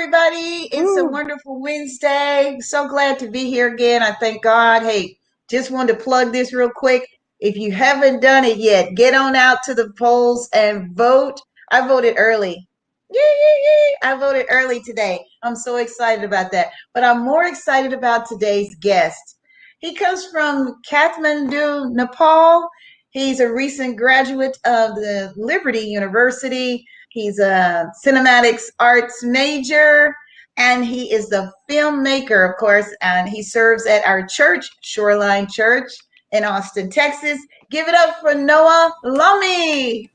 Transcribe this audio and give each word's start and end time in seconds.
everybody. 0.00 0.68
It's 0.70 0.96
a 0.96 1.04
wonderful 1.04 1.60
Wednesday. 1.60 2.58
So 2.60 2.86
glad 2.86 3.18
to 3.18 3.28
be 3.28 3.50
here 3.50 3.74
again. 3.74 4.00
I 4.00 4.12
thank 4.12 4.44
God. 4.44 4.82
Hey, 4.82 5.18
just 5.50 5.72
wanted 5.72 5.94
to 5.94 6.04
plug 6.04 6.30
this 6.30 6.52
real 6.52 6.70
quick. 6.70 7.08
If 7.40 7.56
you 7.56 7.72
haven't 7.72 8.20
done 8.20 8.44
it 8.44 8.58
yet, 8.58 8.94
get 8.94 9.16
on 9.16 9.34
out 9.34 9.58
to 9.64 9.74
the 9.74 9.92
polls 9.98 10.48
and 10.54 10.96
vote. 10.96 11.40
I 11.72 11.88
voted 11.88 12.14
early. 12.16 12.68
Yay, 13.10 13.20
yay, 13.20 13.62
yay. 13.64 13.96
I 14.04 14.14
voted 14.14 14.46
early 14.50 14.80
today. 14.84 15.24
I'm 15.42 15.56
so 15.56 15.78
excited 15.78 16.24
about 16.24 16.52
that. 16.52 16.68
But 16.94 17.02
I'm 17.02 17.24
more 17.24 17.46
excited 17.46 17.92
about 17.92 18.28
today's 18.28 18.76
guest. 18.76 19.38
He 19.80 19.96
comes 19.96 20.26
from 20.26 20.76
Kathmandu, 20.88 21.90
Nepal. 21.90 22.68
He's 23.10 23.40
a 23.40 23.52
recent 23.52 23.96
graduate 23.96 24.58
of 24.64 24.94
the 24.94 25.32
Liberty 25.36 25.80
University. 25.80 26.86
He's 27.08 27.38
a 27.38 27.90
cinematics 28.04 28.64
arts 28.78 29.22
major 29.22 30.14
and 30.58 30.84
he 30.84 31.12
is 31.12 31.28
the 31.28 31.52
filmmaker, 31.70 32.50
of 32.50 32.56
course, 32.56 32.92
and 33.00 33.28
he 33.28 33.42
serves 33.42 33.86
at 33.86 34.04
our 34.04 34.26
church, 34.26 34.68
Shoreline 34.82 35.46
Church 35.46 35.92
in 36.32 36.44
Austin, 36.44 36.90
Texas. 36.90 37.38
Give 37.70 37.86
it 37.86 37.94
up 37.94 38.20
for 38.20 38.34
Noah 38.34 38.92
Lummy. 39.04 40.10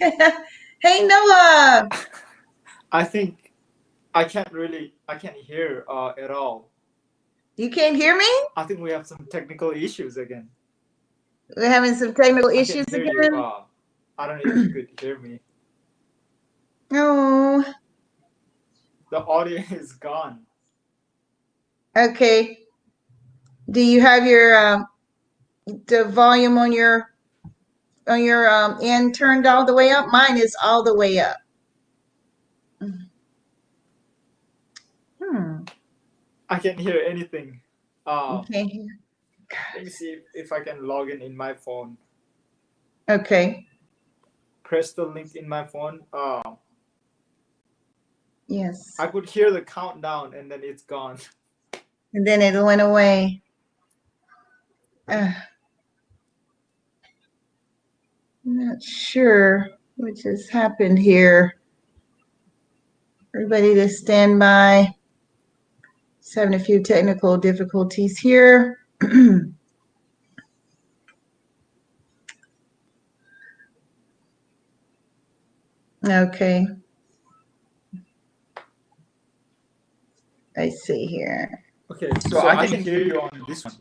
hey, 0.00 1.06
Noah. 1.06 1.88
I 2.92 3.04
think 3.04 3.52
I 4.14 4.24
can't 4.24 4.52
really, 4.52 4.94
I 5.08 5.16
can't 5.16 5.36
hear 5.36 5.86
uh, 5.88 6.12
at 6.22 6.30
all. 6.30 6.70
You 7.56 7.70
can't 7.70 7.96
hear 7.96 8.16
me? 8.16 8.28
I 8.56 8.64
think 8.64 8.80
we 8.80 8.90
have 8.92 9.06
some 9.06 9.26
technical 9.30 9.70
issues 9.70 10.18
again. 10.18 10.48
We're 11.56 11.70
having 11.70 11.94
some 11.94 12.14
technical 12.14 12.50
issues 12.50 12.86
again. 12.92 13.06
You, 13.06 13.42
uh, 13.42 13.62
I 14.18 14.26
don't 14.26 14.44
know 14.44 14.52
if 14.52 14.68
you 14.68 14.74
could 14.74 15.00
hear 15.00 15.18
me. 15.18 15.40
Oh. 16.92 17.64
The 19.10 19.24
audio 19.24 19.62
is 19.70 19.92
gone. 19.92 20.40
Okay. 21.96 22.58
Do 23.70 23.80
you 23.80 24.00
have 24.00 24.26
your 24.26 24.56
um, 24.56 24.86
the 25.86 26.04
volume 26.04 26.58
on 26.58 26.72
your 26.72 27.14
on 28.06 28.22
your 28.24 28.48
um, 28.48 28.78
end 28.82 29.14
turned 29.14 29.46
all 29.46 29.64
the 29.64 29.74
way 29.74 29.90
up? 29.90 30.08
Mine 30.08 30.36
is 30.38 30.56
all 30.62 30.82
the 30.82 30.94
way 30.94 31.18
up. 31.20 31.36
Hmm. 35.22 35.62
I 36.48 36.58
can't 36.58 36.80
hear 36.80 37.04
anything. 37.06 37.60
Uh, 38.06 38.38
Okay. 38.38 38.86
let 39.74 39.84
me 39.84 39.90
see 39.90 40.12
if, 40.12 40.20
if 40.32 40.52
I 40.52 40.60
can 40.60 40.86
log 40.86 41.10
in 41.10 41.20
in 41.20 41.36
my 41.36 41.52
phone. 41.52 41.98
Okay. 43.10 43.67
Press 44.68 44.92
the 44.92 45.04
link 45.04 45.34
in 45.34 45.48
my 45.48 45.64
phone. 45.64 46.00
Uh, 46.12 46.42
Yes. 48.48 48.94
I 48.98 49.06
could 49.06 49.28
hear 49.28 49.50
the 49.50 49.60
countdown 49.60 50.34
and 50.34 50.50
then 50.50 50.60
it's 50.62 50.82
gone. 50.82 51.18
And 52.14 52.26
then 52.26 52.40
it 52.40 52.58
went 52.58 52.80
away. 52.80 53.42
Uh, 55.06 55.30
I'm 58.46 58.66
not 58.66 58.82
sure 58.82 59.68
what 59.96 60.16
just 60.16 60.50
happened 60.50 60.98
here. 60.98 61.60
Everybody 63.34 63.74
to 63.74 63.90
stand 63.90 64.38
by. 64.38 64.94
Just 66.22 66.34
having 66.34 66.54
a 66.54 66.58
few 66.58 66.82
technical 66.82 67.36
difficulties 67.36 68.18
here. 68.18 68.78
okay. 76.10 76.66
I 80.56 80.70
see 80.70 81.06
here. 81.06 81.64
Okay, 81.90 82.10
so, 82.28 82.46
I, 82.46 82.66
can 82.66 82.82
hear 82.82 83.00
you 83.00 83.20
on 83.20 83.44
this 83.48 83.64
one. 83.64 83.74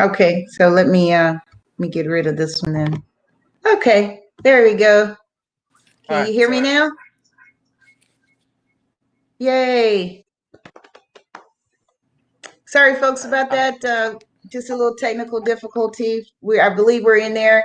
Okay, 0.00 0.46
so 0.48 0.68
let 0.68 0.88
me 0.88 1.12
uh 1.12 1.34
let 1.34 1.78
me 1.78 1.88
get 1.88 2.06
rid 2.06 2.26
of 2.26 2.36
this 2.36 2.62
one 2.62 2.72
then. 2.72 3.02
Okay, 3.66 4.22
there 4.42 4.64
we 4.64 4.74
go. 4.74 5.16
Can 6.06 6.16
Alright, 6.16 6.28
you 6.28 6.34
hear 6.34 6.50
me 6.50 6.60
now? 6.60 6.90
Yay. 9.38 10.24
Sorry 12.64 12.96
folks 12.96 13.24
about 13.24 13.50
that. 13.50 13.84
Uh 13.84 14.18
just 14.50 14.70
a 14.70 14.76
little 14.76 14.96
technical 14.96 15.40
difficulty. 15.40 16.26
We 16.40 16.58
I 16.58 16.74
believe 16.74 17.04
we're 17.04 17.18
in 17.18 17.34
there. 17.34 17.64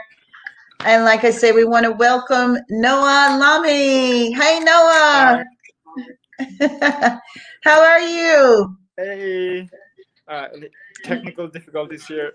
And 0.84 1.04
like 1.06 1.24
I 1.24 1.30
said, 1.30 1.54
we 1.54 1.64
want 1.64 1.86
to 1.86 1.92
welcome 1.92 2.58
Noah 2.70 3.38
Lamy. 3.40 4.34
Hey 4.34 4.60
Noah. 4.60 5.44
How 7.64 7.84
are 7.84 8.00
you? 8.00 8.76
Hey. 8.98 9.70
Uh, 10.28 10.48
technical 11.04 11.48
difficulties 11.48 12.08
here. 12.08 12.34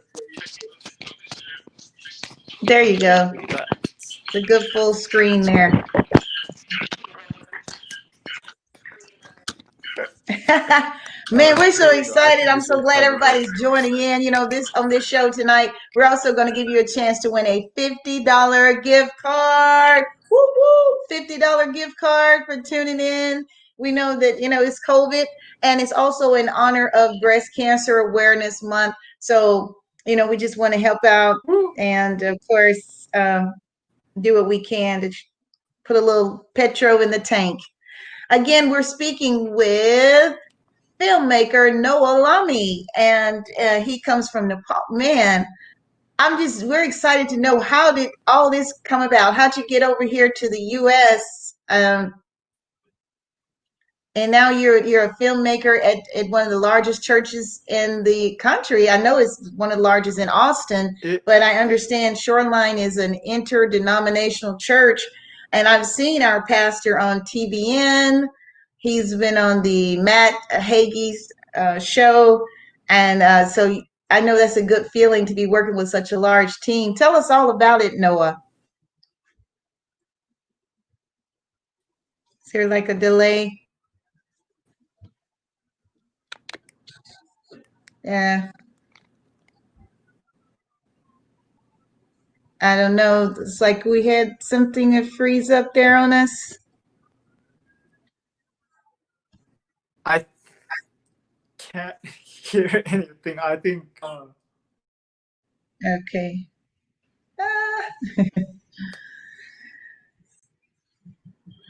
There 2.62 2.82
you 2.82 2.98
go. 2.98 3.32
It's 3.82 4.34
a 4.34 4.42
good 4.42 4.68
full 4.72 4.94
screen 4.94 5.42
there. 5.42 5.84
Man, 11.32 11.58
we're 11.58 11.72
so 11.72 11.90
excited. 11.90 12.46
I'm 12.46 12.60
so 12.60 12.80
glad 12.80 13.02
everybody's 13.02 13.50
joining 13.60 13.96
in. 13.96 14.22
You 14.22 14.30
know, 14.30 14.46
this 14.46 14.72
on 14.74 14.88
this 14.88 15.04
show 15.04 15.28
tonight, 15.28 15.72
we're 15.96 16.04
also 16.04 16.32
going 16.32 16.46
to 16.46 16.54
give 16.54 16.70
you 16.70 16.78
a 16.78 16.86
chance 16.86 17.18
to 17.20 17.30
win 17.32 17.44
a 17.46 17.68
$50 17.76 18.82
gift 18.84 19.10
card. 19.20 20.04
Woo 20.30 20.46
woo! 20.56 20.96
$50 21.10 21.74
gift 21.74 21.96
card 21.98 22.42
for 22.46 22.62
tuning 22.62 23.00
in. 23.00 23.44
We 23.76 23.90
know 23.90 24.16
that, 24.20 24.40
you 24.40 24.48
know, 24.48 24.62
it's 24.62 24.80
COVID 24.86 25.24
and 25.64 25.80
it's 25.80 25.90
also 25.90 26.34
in 26.34 26.48
honor 26.48 26.88
of 26.94 27.16
Breast 27.20 27.50
Cancer 27.56 27.98
Awareness 27.98 28.62
Month. 28.62 28.94
So, 29.18 29.78
you 30.06 30.14
know, 30.14 30.28
we 30.28 30.36
just 30.36 30.56
want 30.56 30.74
to 30.74 30.80
help 30.80 31.04
out 31.04 31.40
and, 31.76 32.22
of 32.22 32.38
course, 32.46 33.08
um, 33.14 33.52
do 34.20 34.34
what 34.34 34.46
we 34.46 34.64
can 34.64 35.00
to 35.00 35.10
put 35.84 35.96
a 35.96 36.00
little 36.00 36.46
petrol 36.54 37.00
in 37.00 37.10
the 37.10 37.18
tank. 37.18 37.58
Again, 38.30 38.70
we're 38.70 38.82
speaking 38.82 39.54
with 39.54 40.36
filmmaker 41.00 41.74
Noah 41.74 42.20
Lamy, 42.22 42.86
and 42.96 43.44
uh, 43.60 43.80
he 43.80 44.00
comes 44.00 44.28
from 44.28 44.48
Nepal. 44.48 44.82
Man, 44.90 45.46
I'm 46.18 46.38
just 46.38 46.64
we're 46.64 46.84
excited 46.84 47.28
to 47.30 47.36
know 47.36 47.60
how 47.60 47.92
did 47.92 48.10
all 48.26 48.50
this 48.50 48.72
come 48.84 49.02
about? 49.02 49.34
How'd 49.34 49.56
you 49.56 49.66
get 49.68 49.82
over 49.82 50.04
here 50.04 50.32
to 50.36 50.48
the 50.48 50.60
U.S. 50.60 51.54
Um, 51.68 52.14
and 54.14 54.32
now 54.32 54.48
you're 54.50 54.82
you're 54.82 55.04
a 55.04 55.14
filmmaker 55.16 55.78
at, 55.84 55.98
at 56.14 56.30
one 56.30 56.42
of 56.44 56.50
the 56.50 56.58
largest 56.58 57.02
churches 57.02 57.60
in 57.68 58.02
the 58.04 58.34
country. 58.36 58.88
I 58.88 58.96
know 58.96 59.18
it's 59.18 59.50
one 59.56 59.70
of 59.70 59.76
the 59.76 59.82
largest 59.82 60.18
in 60.18 60.28
Austin, 60.30 60.96
It- 61.02 61.22
but 61.26 61.42
I 61.42 61.58
understand 61.58 62.16
Shoreline 62.18 62.78
is 62.78 62.96
an 62.96 63.14
interdenominational 63.26 64.56
church, 64.58 65.02
and 65.52 65.68
I've 65.68 65.86
seen 65.86 66.22
our 66.22 66.46
pastor 66.46 66.98
on 66.98 67.20
TBN. 67.22 68.26
He's 68.86 69.16
been 69.16 69.36
on 69.36 69.62
the 69.62 69.96
Matt 69.96 70.34
Hagee's 70.52 71.32
uh, 71.56 71.80
show, 71.80 72.46
and 72.88 73.20
uh, 73.20 73.44
so 73.48 73.82
I 74.10 74.20
know 74.20 74.38
that's 74.38 74.56
a 74.56 74.62
good 74.62 74.86
feeling 74.92 75.26
to 75.26 75.34
be 75.34 75.44
working 75.48 75.74
with 75.74 75.88
such 75.88 76.12
a 76.12 76.20
large 76.20 76.60
team. 76.60 76.94
Tell 76.94 77.16
us 77.16 77.28
all 77.28 77.50
about 77.50 77.82
it, 77.82 77.94
Noah. 77.94 78.40
Is 82.46 82.52
there 82.52 82.68
like 82.68 82.88
a 82.88 82.94
delay? 82.94 83.60
Yeah. 88.04 88.52
I 92.60 92.76
don't 92.76 92.94
know. 92.94 93.34
It's 93.40 93.60
like 93.60 93.84
we 93.84 94.06
had 94.06 94.36
something 94.42 94.92
that 94.92 95.06
freeze 95.08 95.50
up 95.50 95.74
there 95.74 95.96
on 95.96 96.12
us. 96.12 96.30
I 100.06 100.24
can't 101.58 101.96
hear 102.04 102.82
anything. 102.86 103.38
I 103.38 103.56
think 103.56 103.84
uh, 104.02 104.26
Okay. 105.84 106.48
Ah. 107.38 107.84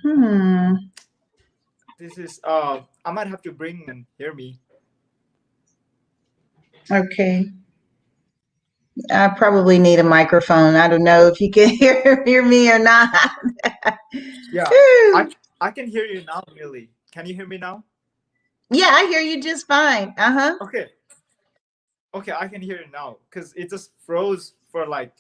hmm. 0.03 0.75
this 1.99 2.19
is. 2.19 2.41
Uh, 2.45 2.83
I 3.05 3.11
might 3.11 3.27
have 3.27 3.43
to 3.43 3.53
bring 3.53 3.85
and 3.89 4.07
hear 4.19 4.33
me. 4.35 4.61
Okay. 6.91 7.51
I 9.11 9.29
probably 9.29 9.79
need 9.79 9.99
a 9.99 10.05
microphone. 10.05 10.75
I 10.77 10.89
don't 10.89 11.05
know 11.05 11.27
if 11.27 11.41
you 11.41 11.51
can 11.51 11.69
hear, 11.81 12.23
hear 12.25 12.45
me 12.45 12.71
or 12.71 12.79
not. 12.79 13.11
Yeah, 14.53 14.75
I 15.13 15.27
I 15.61 15.71
can 15.73 15.89
hear 15.89 16.05
you 16.05 16.25
now, 16.25 16.45
Millie. 16.55 16.91
Can 17.13 17.27
you 17.27 17.35
hear 17.35 17.47
me 17.47 17.59
now? 17.59 17.85
Yeah, 18.71 18.91
I 18.93 19.07
hear 19.07 19.21
you 19.21 19.43
just 19.43 19.67
fine. 19.67 20.15
Uh 20.19 20.33
huh. 20.33 20.57
Okay. 20.63 20.87
Okay, 22.15 22.33
I 22.39 22.49
can 22.49 22.63
hear 22.63 22.79
you 22.79 22.91
now 22.93 23.19
because 23.29 23.53
it 23.55 23.71
just 23.71 23.91
froze 24.05 24.55
for 24.71 24.87
like 24.87 25.13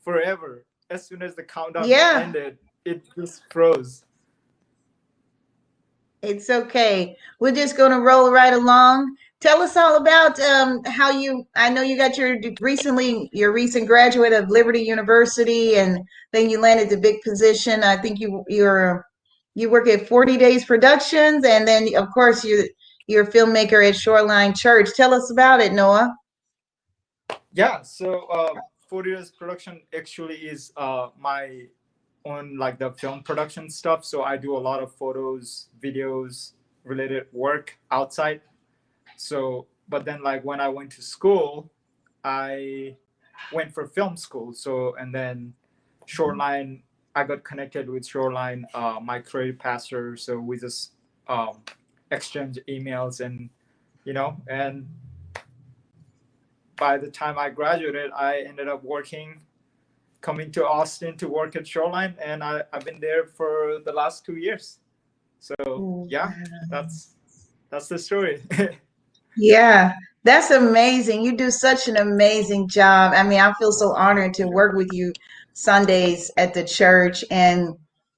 forever. 0.00 0.64
As 0.90 1.06
soon 1.06 1.22
as 1.22 1.34
the 1.34 1.42
countdown 1.42 1.88
Yeah. 1.88 2.22
ended, 2.24 2.58
it 2.84 3.02
just 3.16 3.42
froze. 3.50 4.04
It's 6.22 6.50
okay. 6.50 7.16
We're 7.38 7.52
just 7.52 7.76
going 7.76 7.92
to 7.92 8.00
roll 8.00 8.32
right 8.32 8.52
along. 8.52 9.16
Tell 9.40 9.62
us 9.62 9.76
all 9.76 9.96
about 9.96 10.40
um, 10.40 10.82
how 10.84 11.10
you. 11.10 11.46
I 11.54 11.70
know 11.70 11.82
you 11.82 11.96
got 11.96 12.18
your 12.18 12.38
recently 12.60 13.30
your 13.32 13.52
recent 13.52 13.86
graduate 13.86 14.32
of 14.32 14.48
Liberty 14.48 14.80
University, 14.80 15.76
and 15.76 16.00
then 16.32 16.50
you 16.50 16.60
landed 16.60 16.90
the 16.90 16.96
big 16.96 17.20
position. 17.22 17.84
I 17.84 17.96
think 17.96 18.18
you 18.18 18.42
you're 18.48 19.06
you 19.54 19.70
work 19.70 19.86
at 19.88 20.08
Forty 20.08 20.36
Days 20.36 20.64
Productions, 20.64 21.44
and 21.44 21.68
then 21.68 21.94
of 21.94 22.08
course 22.12 22.44
you 22.44 22.68
you're 23.08 23.24
a 23.24 23.26
filmmaker 23.26 23.86
at 23.88 23.96
Shoreline 23.96 24.54
Church. 24.54 24.90
Tell 24.94 25.12
us 25.12 25.32
about 25.32 25.60
it, 25.60 25.72
Noah. 25.72 26.14
Yeah. 27.52 27.82
So 27.82 28.26
uh, 28.26 28.54
Forty 28.86 29.12
Days 29.12 29.32
Production 29.32 29.80
actually 29.96 30.36
is 30.36 30.72
uh, 30.76 31.08
my 31.18 31.66
own 32.24 32.56
like 32.58 32.78
the 32.78 32.92
film 32.92 33.22
production 33.22 33.70
stuff. 33.70 34.04
So 34.04 34.22
I 34.22 34.36
do 34.36 34.56
a 34.56 34.58
lot 34.58 34.82
of 34.82 34.94
photos, 34.94 35.68
videos 35.82 36.52
related 36.84 37.26
work 37.32 37.76
outside. 37.90 38.42
So, 39.16 39.66
but 39.88 40.04
then 40.04 40.22
like 40.22 40.44
when 40.44 40.60
I 40.60 40.68
went 40.68 40.92
to 40.92 41.02
school, 41.02 41.72
I 42.24 42.96
went 43.52 43.72
for 43.72 43.86
film 43.86 44.16
school. 44.16 44.52
So, 44.52 44.94
and 44.96 45.14
then 45.14 45.54
Shoreline, 46.06 46.82
I 47.14 47.24
got 47.24 47.42
connected 47.42 47.88
with 47.88 48.06
Shoreline, 48.06 48.66
uh, 48.74 48.98
my 49.02 49.18
creative 49.18 49.58
pastor. 49.58 50.16
So 50.16 50.38
we 50.38 50.58
just 50.58 50.92
um, 51.26 51.62
exchange 52.10 52.58
emails 52.68 53.20
and, 53.20 53.50
you 54.04 54.12
know, 54.12 54.36
and 54.48 54.86
by 56.76 56.96
the 56.96 57.10
time 57.10 57.38
I 57.38 57.50
graduated, 57.50 58.10
I 58.12 58.44
ended 58.46 58.68
up 58.68 58.82
working 58.84 59.42
coming 60.20 60.50
to 60.52 60.66
Austin 60.66 61.16
to 61.16 61.28
work 61.28 61.56
at 61.56 61.66
Shoreline, 61.66 62.14
and 62.22 62.42
I, 62.42 62.62
I've 62.72 62.84
been 62.84 63.00
there 63.00 63.26
for 63.26 63.80
the 63.84 63.92
last 63.92 64.24
two 64.24 64.36
years. 64.36 64.78
So 65.40 65.54
oh, 65.66 66.06
yeah, 66.08 66.32
that's 66.70 67.14
that's 67.70 67.88
the 67.88 67.98
story. 67.98 68.42
yeah, 69.36 69.92
that's 70.24 70.50
amazing. 70.50 71.22
You 71.22 71.36
do 71.36 71.50
such 71.50 71.88
an 71.88 71.96
amazing 71.96 72.68
job. 72.68 73.12
I 73.14 73.22
mean, 73.22 73.40
I 73.40 73.52
feel 73.54 73.72
so 73.72 73.92
honored 73.92 74.34
to 74.34 74.46
work 74.46 74.74
with 74.74 74.88
you 74.92 75.12
Sundays 75.52 76.30
at 76.36 76.54
the 76.54 76.64
church 76.64 77.24
and 77.30 77.74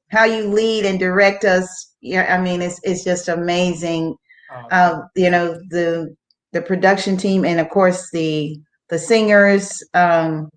how 0.09 0.25
you 0.25 0.49
lead 0.49 0.87
and 0.87 0.99
direct 0.99 1.45
us. 1.45 1.90
Yeah, 2.01 2.35
I 2.35 2.41
mean, 2.41 2.63
it's 2.63 2.81
it's 2.83 3.05
just 3.05 3.29
amazing. 3.29 4.17
Um, 4.53 4.67
uh, 4.71 5.01
you 5.15 5.31
know 5.31 5.55
the 5.69 6.15
the 6.53 6.63
production 6.63 7.17
team 7.17 7.45
and 7.45 7.61
of 7.61 7.69
course 7.69 8.11
the 8.11 8.59
the 8.89 8.99
singers. 8.99 9.83
Um, 9.95 10.51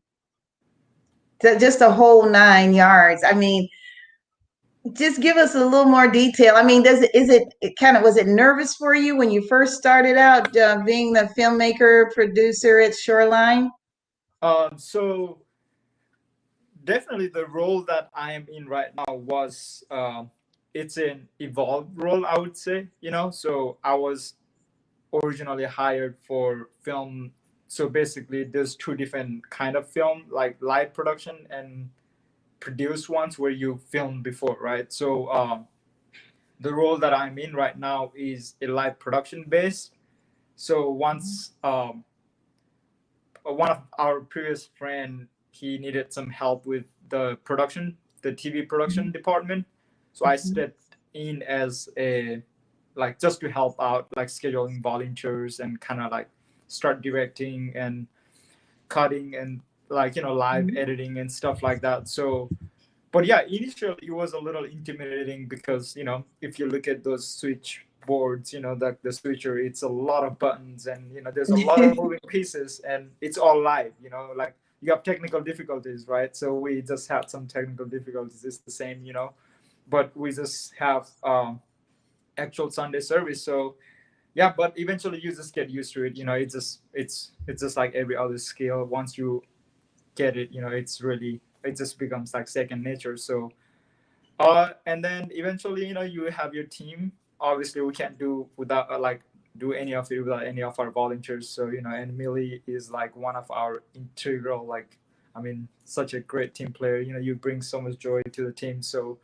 just 1.42 1.82
a 1.82 1.92
whole 1.92 2.30
nine 2.30 2.74
yards. 2.74 3.22
I 3.24 3.34
mean, 3.34 3.68
just 4.94 5.22
give 5.22 5.38
us 5.38 5.56
a 5.56 5.64
little 5.64 5.86
more 5.86 6.08
detail. 6.10 6.56
I 6.56 6.64
mean, 6.64 6.84
does 6.84 7.02
it 7.02 7.12
is 7.14 7.30
it, 7.30 7.54
it 7.62 7.76
kind 7.78 7.96
of 7.96 8.04
was 8.04 8.18
it 8.18 8.28
nervous 8.28 8.76
for 8.76 8.94
you 8.94 9.16
when 9.16 9.32
you 9.32 9.48
first 9.48 9.78
started 9.78 10.18
out 10.18 10.56
uh, 10.58 10.82
being 10.86 11.14
the 11.14 11.30
filmmaker 11.38 12.12
producer 12.14 12.80
at 12.80 12.96
Shoreline? 12.96 13.72
Um, 14.42 14.78
so 14.78 15.42
definitely 16.84 17.28
the 17.28 17.46
role 17.48 17.84
that 17.84 18.10
I 18.14 18.34
am 18.34 18.46
in 18.52 18.68
right 18.68 18.94
now 18.96 19.16
was 19.16 19.86
uh, 19.90 20.26
it's 20.74 20.98
an 20.98 21.28
evolved 21.40 21.92
role, 22.02 22.26
I 22.26 22.38
would 22.40 22.58
say. 22.58 22.88
You 23.02 23.12
know, 23.12 23.32
so 23.32 23.78
I 23.84 23.94
was 23.96 24.36
originally 25.24 25.66
hired 25.66 26.18
for 26.26 26.70
film 26.82 27.32
so 27.74 27.90
basically 27.90 28.44
there's 28.44 28.76
two 28.76 28.96
different 28.96 29.50
kind 29.50 29.76
of 29.76 29.90
film 29.90 30.26
like 30.30 30.56
live 30.62 30.94
production 30.94 31.48
and 31.50 31.90
produced 32.60 33.10
ones 33.10 33.40
where 33.40 33.52
you 33.52 33.80
film 33.90 34.22
before 34.22 34.58
right 34.62 34.94
so 34.94 35.28
um, 35.32 35.68
the 36.60 36.74
role 36.74 36.98
that 36.98 37.14
i'm 37.14 37.38
in 37.38 37.54
right 37.56 37.78
now 37.80 38.12
is 38.16 38.56
a 38.62 38.68
live 38.68 38.98
production 39.00 39.44
based 39.50 39.92
so 40.56 40.90
once 40.90 41.54
um, 41.64 42.04
one 43.44 43.70
of 43.70 43.80
our 43.98 44.22
previous 44.22 44.70
friend 44.78 45.28
he 45.52 45.78
needed 45.78 46.14
some 46.14 46.30
help 46.30 46.66
with 46.66 46.86
the 47.10 47.38
production 47.44 47.98
the 48.22 48.32
tv 48.32 48.68
production 48.68 49.06
mm-hmm. 49.06 49.12
department 49.12 49.66
so 50.14 50.26
i 50.26 50.36
mm-hmm. 50.36 50.48
stepped 50.48 50.98
in 51.14 51.44
as 51.44 51.90
a 51.98 52.42
like 52.96 53.20
just 53.20 53.40
to 53.40 53.50
help 53.50 53.76
out 53.82 54.08
like 54.16 54.28
scheduling 54.28 54.82
volunteers 54.82 55.60
and 55.60 55.80
kind 55.82 56.02
of 56.02 56.12
like 56.12 56.30
start 56.68 57.02
directing 57.02 57.72
and 57.76 58.08
cutting 58.90 59.36
and 59.36 59.62
like 59.90 60.16
you 60.16 60.22
know 60.22 60.34
live 60.34 60.66
mm-hmm. 60.66 60.78
editing 60.78 61.18
and 61.18 61.32
stuff 61.32 61.64
like 61.64 61.82
that 61.82 62.08
so 62.08 62.50
but 63.12 63.26
yeah 63.26 63.42
initially 63.48 63.96
it 64.02 64.12
was 64.12 64.34
a 64.34 64.40
little 64.40 64.66
intimidating 64.66 65.48
because 65.48 65.96
you 65.96 66.04
know 66.04 66.24
if 66.42 66.58
you 66.60 66.68
look 66.68 66.88
at 66.88 67.04
those 67.04 67.28
switch 67.28 67.86
boards 68.06 68.52
you 68.52 68.60
know 68.60 68.76
the, 68.76 68.98
the 69.04 69.12
switcher 69.12 69.58
it's 69.58 69.84
a 69.84 69.88
lot 69.88 70.24
of 70.24 70.38
buttons 70.40 70.88
and 70.88 71.12
you 71.14 71.22
know 71.22 71.32
there's 71.32 71.50
a 71.50 71.56
lot 71.56 71.82
of 71.84 71.96
moving 72.02 72.20
pieces 72.28 72.82
and 72.82 73.10
it's 73.22 73.38
all 73.38 73.62
live 73.62 73.94
you 74.02 74.10
know 74.10 74.32
like 74.36 74.56
you 74.82 74.92
have 74.92 75.04
technical 75.04 75.40
difficulties 75.40 76.08
right 76.08 76.36
so 76.36 76.54
we 76.54 76.82
just 76.82 77.08
had 77.08 77.30
some 77.30 77.48
technical 77.48 77.86
difficulties 77.86 78.44
it's 78.44 78.58
the 78.58 78.72
same 78.72 79.06
you 79.06 79.14
know 79.14 79.32
but 79.90 80.16
we 80.16 80.32
just 80.32 80.74
have 80.80 81.10
um, 81.24 81.62
actual 82.38 82.72
sunday 82.72 83.00
service. 83.00 83.44
So 83.44 83.76
yeah 84.36 84.54
but 84.56 84.74
eventually 84.78 85.20
you 85.22 85.32
just 85.36 85.54
get 85.54 85.70
used 85.70 85.94
to 85.94 86.04
it 86.04 86.18
you 86.18 86.26
know 86.26 86.34
it's 86.34 86.54
just 86.54 86.82
it's 86.94 87.32
it's 87.48 87.62
just 87.62 87.78
like 87.78 87.94
every 87.96 88.16
other 88.18 88.38
skill. 88.38 88.86
Once 88.86 89.18
you 89.18 89.44
get 90.16 90.38
it 90.38 90.52
you 90.52 90.62
know 90.62 90.70
it's 90.70 91.02
really 91.02 91.42
it 91.64 91.78
just 91.78 91.98
becomes 92.00 92.34
like 92.34 92.48
second 92.48 92.84
nature. 92.84 93.18
So 93.18 93.52
uh 94.40 94.72
and 94.86 95.04
then 95.04 95.30
eventually 95.32 95.88
you 95.88 95.94
know 95.94 96.02
you 96.02 96.26
have 96.32 96.54
your 96.54 96.66
team. 96.66 97.14
Obviously 97.40 97.82
we 97.82 97.94
can't 97.94 98.18
do 98.18 98.48
without 98.58 98.92
uh, 98.92 99.00
like 99.00 99.22
do 99.58 99.74
any 99.74 99.94
of 99.94 100.12
it 100.12 100.20
without 100.22 100.46
any 100.46 100.64
of 100.64 100.80
our 100.80 100.92
volunteers. 100.92 101.50
So 101.50 101.68
you 101.68 101.82
know 101.82 101.92
and 101.92 102.18
millie 102.18 102.64
is 102.68 102.92
like 102.92 103.16
one 103.16 103.36
of 103.36 103.50
our 103.52 103.84
integral 103.96 104.66
like 104.66 104.98
i 105.36 105.42
mean 105.42 105.68
such 105.86 106.14
a 106.14 106.20
great 106.20 106.56
team 106.56 106.72
player. 106.74 107.00
You 107.00 107.14
know 107.14 107.20
you 107.20 107.36
bring 107.36 107.62
so 107.62 107.82
much 107.82 107.98
joy 108.00 108.22
to 108.32 108.46
the 108.46 108.52
team. 108.52 108.82
So 108.82 109.20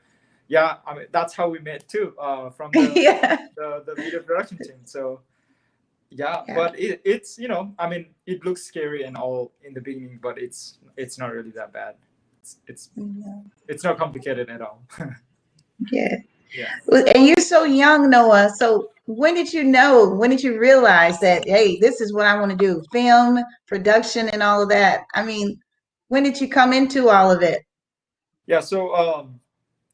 yeah, 0.49 0.77
I 0.85 0.95
mean 0.95 1.05
that's 1.11 1.33
how 1.33 1.47
we 1.47 1.59
met 1.59 1.87
too, 1.87 2.15
uh, 2.19 2.49
from 2.49 2.71
the, 2.73 2.91
yeah. 2.95 3.47
the, 3.55 3.83
the 3.85 3.95
video 3.95 4.21
production 4.21 4.57
team. 4.57 4.81
So 4.83 5.21
yeah, 6.09 6.43
yeah, 6.47 6.55
but 6.55 6.77
it, 6.77 7.01
it's 7.05 7.37
you 7.37 7.47
know, 7.47 7.73
I 7.77 7.87
mean, 7.87 8.07
it 8.25 8.43
looks 8.43 8.63
scary 8.63 9.03
and 9.03 9.15
all 9.15 9.53
in 9.63 9.73
the 9.75 9.81
beginning, 9.81 10.19
but 10.21 10.39
it's 10.39 10.79
it's 10.97 11.19
not 11.19 11.31
really 11.31 11.51
that 11.51 11.71
bad. 11.71 11.95
It's 12.41 12.57
it's 12.67 12.89
yeah. 12.95 13.41
it's 13.67 13.83
not 13.83 13.99
complicated 13.99 14.49
at 14.49 14.61
all. 14.61 14.81
yeah. 15.91 16.17
Yeah. 16.51 16.73
And 17.15 17.27
you're 17.27 17.41
so 17.41 17.63
young, 17.63 18.09
Noah. 18.09 18.49
So 18.55 18.89
when 19.05 19.35
did 19.35 19.53
you 19.53 19.63
know? 19.63 20.09
When 20.09 20.31
did 20.31 20.43
you 20.43 20.59
realize 20.59 21.19
that 21.19 21.47
hey, 21.47 21.77
this 21.79 22.01
is 22.01 22.11
what 22.11 22.25
I 22.25 22.39
want 22.39 22.49
to 22.49 22.57
do? 22.57 22.83
Film, 22.91 23.39
production, 23.67 24.29
and 24.29 24.41
all 24.41 24.63
of 24.63 24.69
that. 24.69 25.01
I 25.13 25.23
mean, 25.23 25.59
when 26.07 26.23
did 26.23 26.41
you 26.41 26.49
come 26.49 26.73
into 26.73 27.09
all 27.09 27.29
of 27.29 27.43
it? 27.43 27.63
Yeah. 28.47 28.61
So 28.61 28.95
um, 28.95 29.38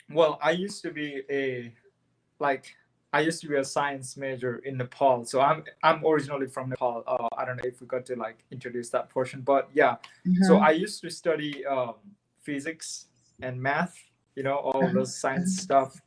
well, 0.09 0.39
I 0.41 0.51
used 0.51 0.81
to 0.83 0.91
be 0.91 1.24
a 1.29 1.74
like 2.39 2.75
I 3.13 3.21
used 3.21 3.41
to 3.41 3.47
be 3.47 3.55
a 3.55 3.63
science 3.63 4.17
major 4.17 4.57
in 4.65 4.77
Nepal. 4.77 5.24
So 5.25 5.39
I'm 5.39 5.63
I'm 5.83 6.05
originally 6.05 6.47
from 6.47 6.69
Nepal. 6.69 7.03
Uh, 7.07 7.27
I 7.38 7.45
don't 7.45 7.57
know 7.57 7.63
if 7.65 7.79
we 7.81 7.88
got 7.88 8.05
to 8.07 8.15
like 8.15 8.43
introduce 8.51 8.89
that 8.89 9.09
portion, 9.09 9.41
but 9.41 9.69
yeah. 9.74 9.95
Mm-hmm. 10.27 10.43
So 10.43 10.57
I 10.57 10.71
used 10.71 11.01
to 11.01 11.09
study 11.09 11.65
um, 11.65 11.95
physics 12.41 13.07
and 13.41 13.62
math. 13.62 13.97
You 14.35 14.43
know 14.43 14.57
all 14.57 14.83
uh-huh. 14.83 14.93
the 14.93 15.05
science 15.05 15.62
stuff. 15.62 16.01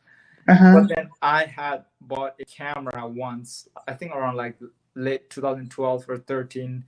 Uh-huh. 0.49 0.81
But 0.81 0.95
then 0.95 1.09
I 1.23 1.45
had 1.45 1.85
bought 2.03 2.35
a 2.41 2.45
camera 2.45 3.07
once. 3.07 3.69
I 3.87 3.95
think 3.95 4.13
around 4.13 4.37
like 4.37 4.57
late 4.95 5.31
2012 5.31 6.05
or 6.09 6.19
13, 6.19 6.85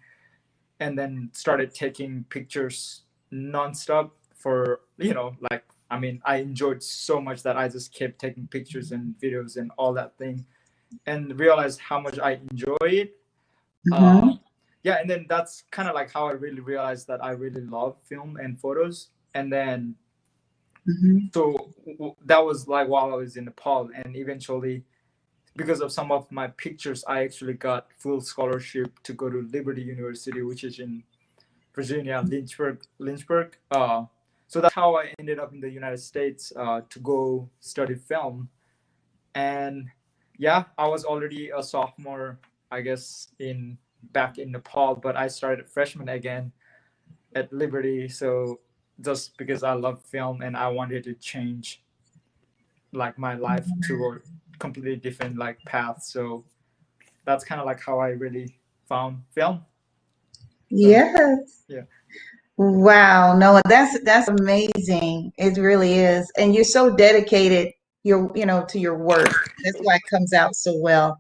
and 0.81 0.99
then 0.99 1.31
started 1.33 1.75
taking 1.75 2.25
pictures 2.29 3.03
nonstop 3.33 4.11
for 4.35 4.81
you 4.99 5.15
know 5.15 5.35
like 5.51 5.65
I 5.91 5.99
mean, 5.99 6.21
I 6.25 6.37
enjoyed 6.37 6.83
so 6.83 7.21
much 7.21 7.43
that 7.43 7.57
I 7.57 7.69
just 7.69 7.93
kept 7.93 8.19
taking 8.19 8.47
pictures 8.47 8.93
and 8.93 9.15
videos 9.21 9.57
and 9.57 9.71
all 9.77 9.93
that 9.95 10.17
thing, 10.17 10.45
and 11.07 11.39
realized 11.39 11.81
how 11.81 12.01
much 12.01 12.19
I 12.19 12.41
enjoy 12.51 12.77
it. 12.83 13.17
Mm-hmm. 13.91 14.29
Uh, 14.29 14.35
yeah, 14.83 14.99
and 15.01 15.11
then 15.11 15.27
that's 15.29 15.65
kind 15.71 15.89
of 15.89 15.95
like 15.95 16.11
how 16.13 16.27
I 16.27 16.33
really 16.33 16.61
realized 16.61 17.07
that 17.09 17.23
I 17.23 17.33
really 17.33 17.63
love 17.63 17.97
film 18.09 18.37
and 18.37 18.59
photos. 18.59 19.09
And 19.35 19.53
then, 19.53 19.95
mm-hmm. 20.89 21.27
so 21.35 21.71
w- 21.87 22.15
that 22.25 22.45
was 22.45 22.67
like 22.67 22.89
while 22.89 23.13
I 23.13 23.17
was 23.17 23.37
in 23.37 23.45
Nepal, 23.45 23.91
and 23.95 24.17
eventually, 24.17 24.85
because 25.57 25.81
of 25.81 25.93
some 25.93 26.13
of 26.13 26.31
my 26.31 26.47
pictures, 26.49 27.05
I 27.07 27.25
actually 27.25 27.55
got 27.55 27.89
full 27.99 28.21
scholarship 28.21 29.03
to 29.03 29.13
go 29.13 29.29
to 29.29 29.49
Liberty 29.53 29.83
University, 29.83 30.43
which 30.43 30.65
is 30.65 30.79
in 30.79 31.03
Virginia, 31.75 32.23
Lynchburg, 32.27 32.83
Lynchburg. 32.99 33.57
Uh, 33.71 34.05
so 34.51 34.61
that's 34.61 34.75
how 34.75 34.97
I 34.97 35.15
ended 35.21 35.39
up 35.39 35.55
in 35.55 35.61
the 35.61 35.71
United 35.71 35.99
States 35.99 36.53
uh, 36.57 36.81
to 36.91 36.99
go 36.99 37.49
study 37.61 37.95
film. 37.95 38.49
And 39.37 39.87
yeah, 40.39 40.65
I 40.77 40.89
was 40.89 41.05
already 41.05 41.51
a 41.57 41.63
sophomore, 41.63 42.41
I 42.73 42.81
guess, 42.81 43.29
in 43.39 43.79
back 44.11 44.39
in 44.39 44.51
Nepal, 44.51 44.97
but 44.97 45.15
I 45.15 45.29
started 45.29 45.71
freshman 45.71 46.09
again 46.09 46.51
at 47.37 47.53
Liberty. 47.53 48.09
So 48.09 48.59
just 49.01 49.39
because 49.39 49.63
I 49.63 49.75
love 49.75 50.03
film 50.03 50.43
and 50.43 50.57
I 50.57 50.67
wanted 50.67 51.05
to 51.05 51.15
change 51.15 51.85
like 52.91 53.17
my 53.21 53.35
life 53.35 53.69
to 53.87 53.95
a 53.95 54.19
completely 54.59 54.97
different 54.97 55.39
like 55.39 55.63
path. 55.65 56.03
So 56.03 56.45
that's 57.25 57.45
kind 57.45 57.61
of 57.61 57.69
like 57.69 57.81
how 57.81 58.01
I 58.01 58.09
really 58.09 58.59
found 58.89 59.23
film. 59.31 59.65
Yes. 60.71 61.63
yeah. 61.69 61.83
Wow, 62.63 63.39
Noah, 63.39 63.63
that's 63.65 63.99
that's 64.05 64.29
amazing. 64.29 65.33
It 65.39 65.57
really 65.57 65.95
is, 65.95 66.31
and 66.37 66.55
you're 66.55 66.63
so 66.63 66.95
dedicated. 66.95 67.73
Your 68.05 68.31
you 68.35 68.45
know 68.45 68.67
to 68.67 68.79
your 68.79 68.99
work. 68.99 69.33
That's 69.65 69.79
why 69.81 69.95
it 69.95 70.03
comes 70.11 70.35
out 70.35 70.55
so 70.55 70.77
well. 70.77 71.19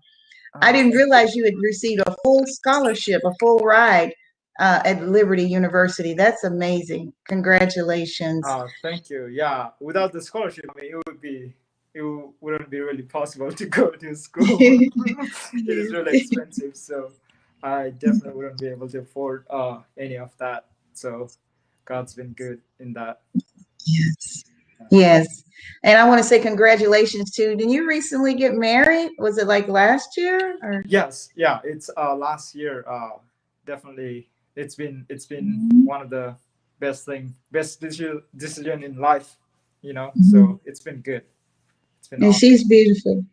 I 0.56 0.70
didn't 0.70 0.92
realize 0.92 1.34
you 1.34 1.46
had 1.46 1.54
received 1.62 2.02
a 2.06 2.14
full 2.22 2.44
scholarship, 2.46 3.22
a 3.24 3.32
full 3.40 3.56
ride 3.60 4.12
uh, 4.58 4.82
at 4.84 5.02
Liberty 5.02 5.44
University. 5.44 6.12
That's 6.12 6.44
amazing. 6.44 7.14
Congratulations. 7.26 8.44
Uh, 8.46 8.66
thank 8.82 9.08
you. 9.08 9.28
Yeah, 9.28 9.68
without 9.80 10.12
the 10.12 10.20
scholarship, 10.20 10.66
I 10.68 10.78
mean, 10.78 10.90
it 10.90 11.02
would 11.06 11.22
be 11.22 11.54
it 11.94 12.02
wouldn't 12.42 12.68
be 12.68 12.80
really 12.80 13.04
possible 13.04 13.50
to 13.50 13.64
go 13.64 13.92
to 13.92 14.14
school. 14.14 14.44
it 14.60 14.92
is 15.54 15.90
really 15.90 16.18
expensive, 16.18 16.76
so 16.76 17.12
I 17.62 17.88
definitely 17.88 18.32
wouldn't 18.32 18.60
be 18.60 18.68
able 18.68 18.90
to 18.90 18.98
afford 18.98 19.46
uh, 19.48 19.78
any 19.96 20.18
of 20.18 20.36
that. 20.36 20.66
So 21.00 21.28
God's 21.86 22.14
been 22.14 22.32
good 22.34 22.60
in 22.78 22.92
that. 22.92 23.22
Yes. 23.86 24.44
Yes. 24.90 25.44
And 25.82 25.98
I 25.98 26.06
want 26.06 26.18
to 26.20 26.24
say 26.24 26.38
congratulations 26.38 27.30
too. 27.30 27.56
Did 27.56 27.70
you 27.70 27.86
recently 27.88 28.34
get 28.34 28.54
married? 28.54 29.12
Was 29.18 29.38
it 29.38 29.46
like 29.46 29.68
last 29.68 30.16
year 30.16 30.56
or 30.62 30.82
Yes, 30.86 31.30
yeah, 31.36 31.60
it's 31.64 31.90
uh, 31.96 32.14
last 32.14 32.54
year. 32.54 32.84
Uh, 32.88 33.18
definitely, 33.66 34.28
it's 34.56 34.74
been 34.74 35.06
it's 35.08 35.26
been 35.26 35.70
Mhm. 35.72 35.84
one 35.86 36.02
of 36.02 36.10
the 36.10 36.34
best 36.80 37.04
thing, 37.06 37.34
best 37.50 37.80
decision 37.80 38.22
decision 38.36 38.82
in 38.82 38.96
life. 38.98 39.36
You 39.82 39.92
know, 39.94 40.12
Mhm. 40.16 40.30
so 40.30 40.60
it's 40.64 40.80
been 40.80 41.00
good. 41.00 41.24
It's 41.98 42.08
been 42.08 42.22
and 42.22 42.28
awesome. 42.30 42.38
she's 42.40 42.64
beautiful. 42.68 43.24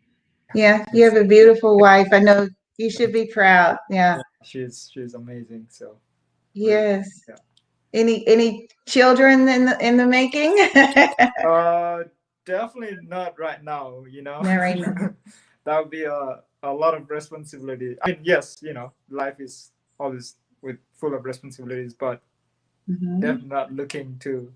Yeah, 0.54 0.84
you 0.94 1.04
have 1.04 1.16
a 1.16 1.24
beautiful 1.24 1.78
wife. 1.78 2.08
I 2.12 2.20
know 2.20 2.48
you 2.78 2.90
should 2.90 3.12
be 3.12 3.26
proud. 3.26 3.76
Yeah. 3.90 4.20
she's 4.44 4.90
she's 4.92 5.14
amazing. 5.14 5.66
So 5.70 5.98
Yes. 6.54 7.22
Yeah. 7.28 7.36
Any 7.94 8.26
any 8.28 8.68
children 8.86 9.48
in 9.48 9.64
the 9.64 9.76
in 9.84 9.96
the 9.96 10.06
making? 10.06 10.56
Uh, 11.44 12.02
definitely 12.44 12.98
not 13.06 13.38
right 13.38 13.62
now. 13.62 14.04
You 14.10 14.22
know, 14.22 14.42
right 14.42 14.78
now. 14.78 15.14
that 15.64 15.78
would 15.78 15.90
be 15.90 16.04
a 16.04 16.42
a 16.62 16.72
lot 16.72 16.94
of 16.94 17.08
responsibility. 17.08 17.96
I 18.02 18.08
mean, 18.10 18.20
yes, 18.22 18.58
you 18.62 18.72
know, 18.74 18.92
life 19.08 19.40
is 19.40 19.70
always 20.00 20.34
with 20.62 20.76
full 20.94 21.14
of 21.14 21.24
responsibilities, 21.24 21.94
but 21.94 22.20
Mhm. 22.90 23.20
definitely 23.20 23.48
not 23.48 23.72
looking 23.72 24.18
to 24.20 24.52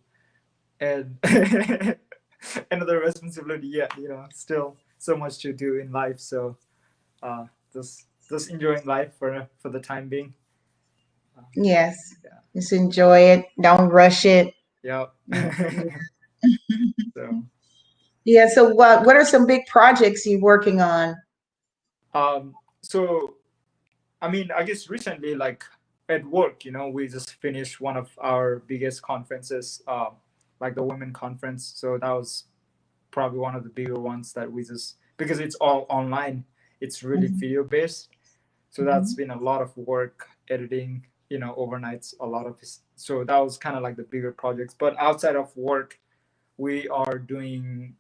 add 0.81 1.17
another 2.71 2.99
responsibility 3.01 3.69
yet. 3.69 3.97
You 3.99 4.09
know, 4.09 4.27
still 4.33 4.77
so 4.99 5.17
much 5.17 5.39
to 5.39 5.53
do 5.53 5.79
in 5.79 5.93
life. 5.93 6.19
So, 6.19 6.57
uh, 7.23 7.47
just 7.73 8.07
just 8.29 8.51
enjoying 8.51 8.85
life 8.85 9.15
for 9.19 9.49
for 9.59 9.69
the 9.71 9.81
time 9.81 10.09
being. 10.09 10.35
Yes. 11.55 12.15
Yeah. 12.25 12.31
Just 12.55 12.73
enjoy 12.73 13.21
it. 13.21 13.47
Don't 13.61 13.89
rush 13.89 14.25
it. 14.25 14.55
Yep. 14.83 15.13
so. 17.15 17.43
Yeah. 18.25 18.49
So 18.49 18.69
what 18.69 19.05
what 19.05 19.17
are 19.17 19.25
some 19.25 19.47
big 19.47 19.67
projects 19.67 20.27
you're 20.27 20.41
working 20.41 20.81
on? 20.81 21.17
Um, 22.15 22.55
so, 22.83 23.37
I 24.21 24.29
mean, 24.29 24.51
I 24.55 24.63
guess 24.65 24.91
recently, 24.91 25.35
like 25.35 25.65
at 26.09 26.25
work, 26.27 26.65
you 26.65 26.73
know, 26.73 26.89
we 26.89 27.09
just 27.09 27.35
finished 27.35 27.81
one 27.81 27.97
of 27.97 28.11
our 28.19 28.61
biggest 28.67 29.03
conferences, 29.03 29.83
uh, 29.87 30.11
like 30.61 30.75
the 30.75 30.83
women 30.83 31.13
conference. 31.13 31.73
So 31.77 31.97
that 31.99 32.11
was 32.11 32.45
probably 33.11 33.39
one 33.39 33.55
of 33.55 33.63
the 33.65 33.71
bigger 33.71 33.99
ones 33.99 34.33
that 34.35 34.51
we 34.51 34.65
just 34.65 34.97
because 35.17 35.39
it's 35.39 35.55
all 35.57 35.87
online. 35.89 36.45
It's 36.81 37.03
really 37.03 37.29
Mhm. 37.29 37.41
video 37.41 37.65
based. 37.65 38.09
So 38.71 38.85
that's 38.85 39.15
been 39.15 39.31
a 39.31 39.39
lot 39.39 39.61
of 39.63 39.77
work 39.77 40.29
editing, 40.49 41.07
you 41.33 41.39
know, 41.39 41.55
overnights, 41.59 42.15
a 42.21 42.27
lot 42.27 42.47
of 42.47 42.59
this. 42.61 42.81
So 42.97 43.25
that 43.25 43.39
was 43.39 43.57
kind 43.57 43.77
of 43.77 43.83
like 43.83 43.97
the 43.97 44.09
bigger 44.15 44.33
projects. 44.33 44.75
But 44.79 44.97
outside 44.99 45.37
of 45.37 45.57
work, 45.57 45.99
we 46.57 46.89
are 46.89 47.19
doing 47.19 47.95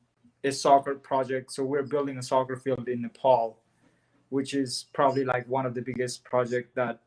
a 0.45 0.53
soccer 0.53 0.95
project. 0.95 1.53
So 1.53 1.65
we're 1.65 1.89
building 1.95 2.19
a 2.19 2.23
soccer 2.23 2.57
field 2.57 2.89
in 2.89 3.03
Nepal 3.03 3.63
which 4.33 4.55
is 4.55 4.87
probably 4.95 5.27
like 5.27 5.47
one 5.47 5.67
of 5.67 5.75
the 5.75 5.83
biggest 5.83 6.25
project 6.25 6.75
that 6.75 7.01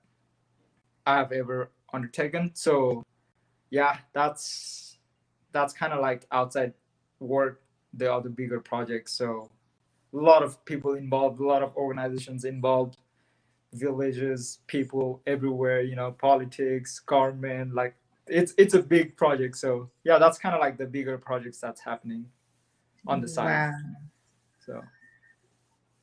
I 1.07 1.15
have 1.15 1.31
ever 1.31 1.71
undertaken. 1.91 2.51
So 2.53 3.03
yeah, 3.71 3.97
that's 4.13 4.99
that's 5.51 5.73
kind 5.73 5.91
of 5.91 6.01
like 6.01 6.27
outside 6.31 6.73
work, 7.19 7.63
the 7.95 8.13
other 8.13 8.29
bigger 8.29 8.59
projects. 8.59 9.11
So 9.13 9.49
a 10.13 10.17
lot 10.17 10.43
of 10.43 10.63
people 10.65 10.93
involved, 10.93 11.39
a 11.39 11.47
lot 11.47 11.63
of 11.63 11.75
organizations 11.75 12.45
involved, 12.45 12.97
villages, 13.75 14.59
people 14.67 15.21
everywhere, 15.27 15.81
you 15.81 15.95
know, 15.95 16.11
politics, 16.11 16.99
government, 16.99 17.73
like 17.73 17.95
it's 18.27 18.53
it's 18.57 18.73
a 18.73 18.81
big 18.81 19.15
project. 19.15 19.57
So 19.57 19.89
yeah, 20.03 20.17
that's 20.17 20.37
kind 20.37 20.55
of 20.55 20.61
like 20.61 20.77
the 20.77 20.85
bigger 20.85 21.17
projects 21.17 21.59
that's 21.59 21.81
happening 21.81 22.25
on 23.07 23.21
the 23.21 23.27
side. 23.27 23.71
Wow. 23.71 23.71
So 24.65 24.83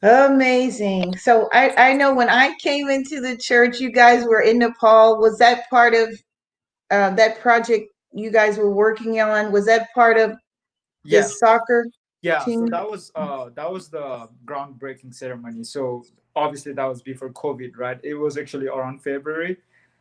Amazing. 0.02 1.16
So 1.16 1.48
I, 1.52 1.90
I 1.90 1.92
know 1.92 2.12
when 2.12 2.28
I 2.28 2.56
came 2.58 2.90
into 2.90 3.20
the 3.20 3.36
church, 3.36 3.78
you 3.78 3.92
guys 3.92 4.24
were 4.24 4.40
in 4.40 4.58
Nepal. 4.58 5.20
Was 5.20 5.38
that 5.38 5.70
part 5.70 5.94
of 5.94 6.08
uh, 6.90 7.10
that 7.10 7.40
project 7.40 7.92
you 8.12 8.32
guys 8.32 8.58
were 8.58 8.74
working 8.74 9.20
on? 9.20 9.52
Was 9.52 9.66
that 9.66 9.94
part 9.94 10.18
of 10.18 10.32
yeah, 11.04 11.20
this 11.20 11.38
soccer? 11.38 11.86
Yeah, 12.22 12.44
so 12.46 12.66
that 12.70 12.88
was 12.88 13.10
uh 13.16 13.50
that 13.54 13.70
was 13.70 13.88
the 13.88 14.28
groundbreaking 14.46 15.12
ceremony. 15.14 15.64
So 15.64 16.04
obviously 16.36 16.72
that 16.72 16.84
was 16.84 17.02
before 17.02 17.30
COVID, 17.30 17.72
right? 17.76 17.98
It 18.04 18.14
was 18.14 18.38
actually 18.38 18.68
around 18.68 19.00
February. 19.02 19.58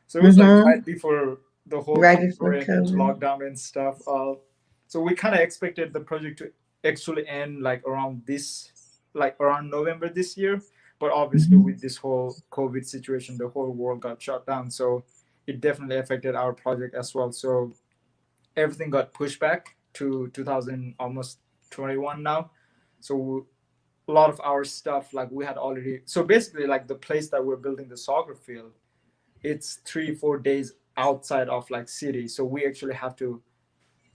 So 0.07 0.19
it 0.19 0.23
was 0.23 0.37
Mhm. 0.37 0.39
like 0.39 0.63
right 0.65 0.85
before 0.85 1.39
the 1.65 1.81
whole 1.81 1.97
Right 1.99 2.19
before 2.19 2.53
lockdown 2.95 3.45
and 3.47 3.57
stuff. 3.59 4.07
Uh, 4.07 4.35
so 4.87 4.99
we 5.01 5.15
kind 5.15 5.33
of 5.35 5.41
expected 5.41 5.93
the 5.93 5.99
project 6.01 6.37
to 6.39 6.51
actually 6.83 7.27
end 7.27 7.61
like 7.63 7.83
around 7.87 8.23
this, 8.25 8.71
like 9.13 9.35
around 9.39 9.69
November 9.71 10.09
this 10.09 10.37
year. 10.37 10.61
But 10.99 11.11
obviously 11.11 11.57
Mhm. 11.57 11.65
with 11.65 11.81
this 11.81 11.97
whole 11.97 12.35
COVID 12.51 12.85
situation, 12.85 13.37
the 13.37 13.47
whole 13.49 13.71
world 13.71 14.01
got 14.01 14.21
shut 14.21 14.45
down. 14.45 14.69
So 14.69 15.03
it 15.47 15.59
definitely 15.59 15.97
affected 15.97 16.35
our 16.35 16.53
project 16.53 16.93
as 16.93 17.15
well. 17.15 17.31
So 17.31 17.73
everything 18.55 18.89
got 18.91 19.13
pushed 19.13 19.39
back 19.39 19.75
to 19.93 20.29
2000 20.29 20.95
almost 20.99 21.39
21 21.71 22.21
now. 22.21 22.51
So 22.99 23.47
a 24.07 24.11
lot 24.11 24.29
of 24.29 24.39
our 24.43 24.63
stuff 24.63 25.13
like 25.13 25.31
we 25.31 25.45
had 25.45 25.57
already 25.57 26.01
so 26.05 26.23
basically 26.23 26.67
like 26.67 26.87
the 26.87 26.95
place 26.95 27.29
that 27.29 27.43
we're 27.43 27.55
building 27.55 27.87
the 27.87 27.95
soccer 27.95 28.35
field 28.35 28.73
it's 29.43 29.75
three 29.85 30.13
four 30.13 30.37
days 30.37 30.73
outside 30.97 31.49
of 31.49 31.69
like 31.69 31.87
city. 31.89 32.27
So 32.27 32.43
we 32.43 32.65
actually 32.65 32.95
have 32.95 33.15
to 33.17 33.41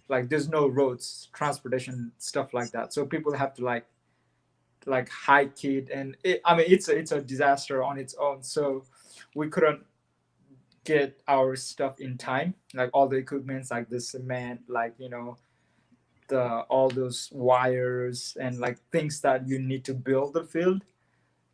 like 0.08 0.28
there's 0.28 0.48
no 0.48 0.66
roads 0.68 1.28
transportation 1.32 2.12
stuff 2.18 2.54
like 2.54 2.70
that. 2.70 2.92
So 2.92 3.04
people 3.04 3.34
have 3.34 3.54
to 3.54 3.64
like 3.64 3.86
like 4.84 5.08
hike 5.08 5.64
it. 5.64 5.90
And 5.90 6.16
it, 6.22 6.40
i 6.44 6.56
mean 6.56 6.66
it's 6.68 6.88
a, 6.88 6.96
it's 6.96 7.12
a 7.12 7.20
disaster 7.20 7.82
on 7.82 7.98
its 7.98 8.14
own. 8.20 8.42
So 8.42 8.84
we 9.34 9.48
couldn't 9.48 9.84
get 10.84 11.20
our 11.26 11.56
stuff 11.56 12.00
in 12.00 12.16
time. 12.16 12.54
Like 12.74 12.90
all 12.92 13.08
the 13.08 13.16
equipments 13.16 13.70
like 13.70 13.88
the 13.88 14.00
cement 14.00 14.60
like 14.68 14.94
you 14.98 15.08
know 15.08 15.36
the 16.28 16.42
all 16.68 16.88
those 16.88 17.28
wires 17.32 18.36
and 18.40 18.58
like 18.58 18.78
things 18.90 19.20
that 19.20 19.46
you 19.46 19.58
need 19.58 19.84
to 19.84 19.94
build 19.94 20.34
the 20.34 20.44
field 20.44 20.82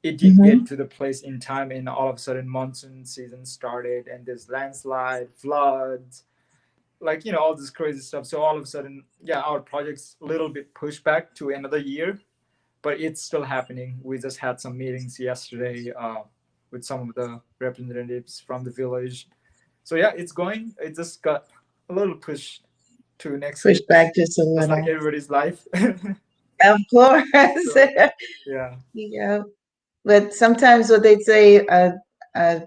it 0.03 0.19
didn't 0.19 0.43
get 0.43 0.67
to 0.67 0.75
the 0.75 0.85
place 0.85 1.23
in 1.23 1.39
time 1.39 1.71
and 1.71 1.89
all 1.89 2.09
of 2.09 2.17
a 2.17 2.19
sudden 2.19 2.49
monsoon 2.49 3.05
season 3.05 3.47
started 3.47 4.09
and 4.09 4.27
there's 4.27 4.49
landslide 4.49 5.29
floods 5.37 6.25
like 7.01 7.25
you 7.25 7.33
know 7.33 7.39
all 7.39 7.55
this 7.55 7.71
crazy 7.71 8.01
stuff. 8.01 8.27
So 8.27 8.43
all 8.43 8.57
of 8.57 8.63
a 8.63 8.67
sudden 8.67 9.05
yeah 9.23 9.41
our 9.41 9.61
project's 9.61 10.17
a 10.21 10.25
little 10.25 10.49
bit 10.49 10.75
pushed 10.75 11.05
back 11.05 11.35
to 11.37 11.51
another 11.51 11.79
year 11.79 12.19
but 12.83 13.01
it's 13.01 13.23
still 13.23 13.45
happening. 13.45 14.01
We 14.03 14.19
just 14.19 14.39
had 14.39 14.61
some 14.61 14.77
meetings 14.77 15.21
yesterday 15.21 15.93
uh, 15.97 16.23
with 16.73 16.85
some 16.85 17.09
of 17.09 17.15
the 17.15 17.41
representatives 17.61 18.41
from 18.41 18.65
the 18.65 18.73
village. 18.73 19.29
So 19.85 19.95
yeah 19.95 20.13
it's 20.17 20.33
going 20.33 20.75
it 20.81 20.97
just 20.97 21.23
got 21.23 21.47
a 21.89 21.93
little 21.93 22.17
pushed 22.17 22.65
to 23.23 23.37
next 23.39 23.63
Push 23.63 23.79
year 23.79 23.87
back 23.89 24.15
just 24.15 24.39
a 24.39 24.43
just 24.43 24.49
little. 24.49 24.77
like 24.77 24.87
everybody's 24.89 25.31
life 25.31 25.67
Of 26.65 26.79
course. 26.91 27.27
yeah 28.47 28.77
yeah. 28.95 29.43
But 30.05 30.33
sometimes 30.35 30.91
what 30.91 31.03
they 31.03 31.19
say, 31.19 31.65
a, 31.67 31.95
a 32.35 32.63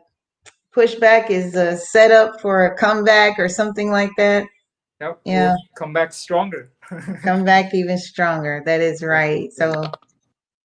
pushback 0.76 1.30
is 1.30 1.56
a 1.56 1.78
setup 1.78 2.40
for 2.42 2.66
a 2.66 2.78
comeback 2.78 3.38
or 3.40 3.48
something 3.50 3.92
like 3.92 4.12
that. 4.18 4.48
yep 5.02 5.20
Yeah. 5.26 5.50
we'll 5.50 5.58
come 5.78 5.94
back 5.94 6.12
stronger 6.14 6.72
Come 7.24 7.44
back 7.44 7.74
even 7.74 7.98
stronger. 7.98 8.62
That 8.66 8.80
is 8.80 9.02
right. 9.02 9.52
So 9.54 9.84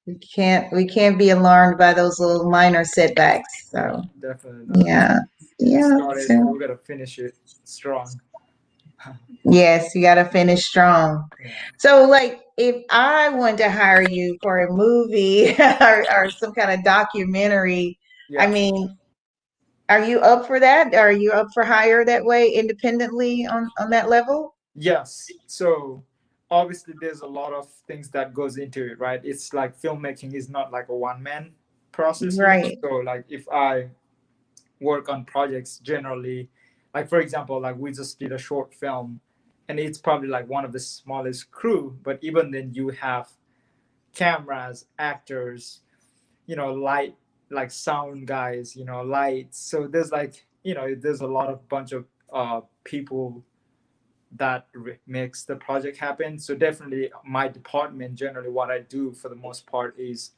we 0.07 0.17
can't 0.17 0.71
we 0.73 0.87
can't 0.87 1.17
be 1.19 1.31
alarmed 1.31 1.79
by 1.79 1.93
those 1.95 2.19
little 2.21 2.51
minor 2.51 2.85
setbacks. 2.85 3.71
So 3.71 4.03
definitely 4.21 4.67
not. 4.67 4.87
yeah. 4.87 5.19
Yeah. 5.59 5.97
started 5.97 6.27
so- 6.27 6.41
we're 6.47 6.59
gonna 6.59 6.77
finish 6.77 7.19
it 7.19 7.35
strong 7.65 8.07
Yes, 9.45 9.95
you 9.95 10.03
got 10.03 10.17
to 10.17 10.27
finish 10.27 10.67
strong. 10.67 11.29
So, 11.79 12.07
like, 12.07 12.43
if 12.57 12.85
I 12.91 13.31
want 13.31 13.59
to 13.59 13.71
hire 13.71 14.03
you 14.03 14.39
for 14.43 14.59
a 14.59 14.73
movie 14.73 15.57
or, 15.81 16.05
or 16.13 16.31
some 16.31 16.53
kind 16.53 16.71
of 16.71 16.85
documentary, 16.85 17.99
I 18.39 18.47
mean, 18.47 18.97
are 19.89 20.05
you 20.05 20.21
up 20.21 20.47
for 20.47 20.61
that? 20.61 20.95
Are 20.95 21.11
you 21.11 21.33
up 21.33 21.49
for 21.53 21.65
hire 21.65 22.05
that 22.05 22.25
way 22.25 22.49
independently 22.51 23.47
on 23.47 23.69
on 23.79 23.91
that 23.91 24.09
level? 24.09 24.55
Yes. 24.75 25.27
So 25.47 26.05
obviously 26.51 26.95
there's 27.01 27.21
a 27.21 27.27
lot 27.27 27.53
of 27.53 27.69
things 27.87 28.09
that 28.11 28.33
goes 28.33 28.57
into 28.57 28.93
it, 28.93 28.99
right? 28.99 29.21
It's 29.25 29.53
like 29.53 29.81
filmmaking 29.81 30.35
is 30.35 30.49
not 30.49 30.71
like 30.71 30.89
a 30.89 30.97
one 30.97 31.23
man 31.23 31.53
process. 31.93 32.39
Right. 32.39 32.79
So 32.83 32.97
like 32.97 33.25
if 33.29 33.49
I 33.49 33.89
work 34.81 35.09
on 35.09 35.25
projects 35.25 35.79
generally, 35.79 36.49
like 36.95 37.09
for 37.09 37.21
example, 37.21 37.61
like 37.61 37.77
we 37.77 37.93
just 37.93 38.19
did 38.19 38.33
a 38.33 38.39
short 38.39 38.75
film 38.75 39.21
and 39.69 39.79
it's 39.79 39.99
probably 39.99 40.29
like 40.29 40.49
one 40.49 40.65
of 40.65 40.73
the 40.73 40.81
smallest 40.81 41.51
crew, 41.51 41.97
but 42.03 42.19
even 42.23 42.51
then 42.51 42.73
you 42.75 42.89
have 42.89 43.29
cameras, 44.15 44.87
actors, 44.99 45.81
you 46.47 46.57
know, 46.57 46.73
light 46.73 47.17
like 47.51 47.71
sound 47.71 48.27
guys, 48.27 48.77
you 48.77 48.85
know, 48.85 49.03
lights. 49.03 49.59
So 49.59 49.87
there's 49.87 50.13
like, 50.13 50.47
you 50.63 50.75
know, 50.75 50.95
there's 50.95 51.21
a 51.21 51.27
lot 51.27 51.49
of 51.49 51.69
bunch 51.69 51.93
of 51.93 52.07
uh 52.33 52.61
people 52.85 53.45
that 54.37 54.67
re- 54.75 54.99
makes 55.07 55.45
the 55.45 55.57
project 55.57 55.97
happen. 55.97 56.39
So 56.39 56.55
definitely 56.55 57.11
my 57.25 57.49
department 57.49 58.15
generally 58.15 58.51
what 58.51 58.71
I 58.71 58.81
do 58.81 59.13
for 59.13 59.29
the 59.29 59.35
most 59.37 59.67
part 59.67 59.99
is 59.99 60.33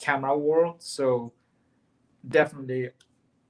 camera 0.00 0.36
world. 0.36 0.76
So 0.82 1.32
definitely 2.26 2.90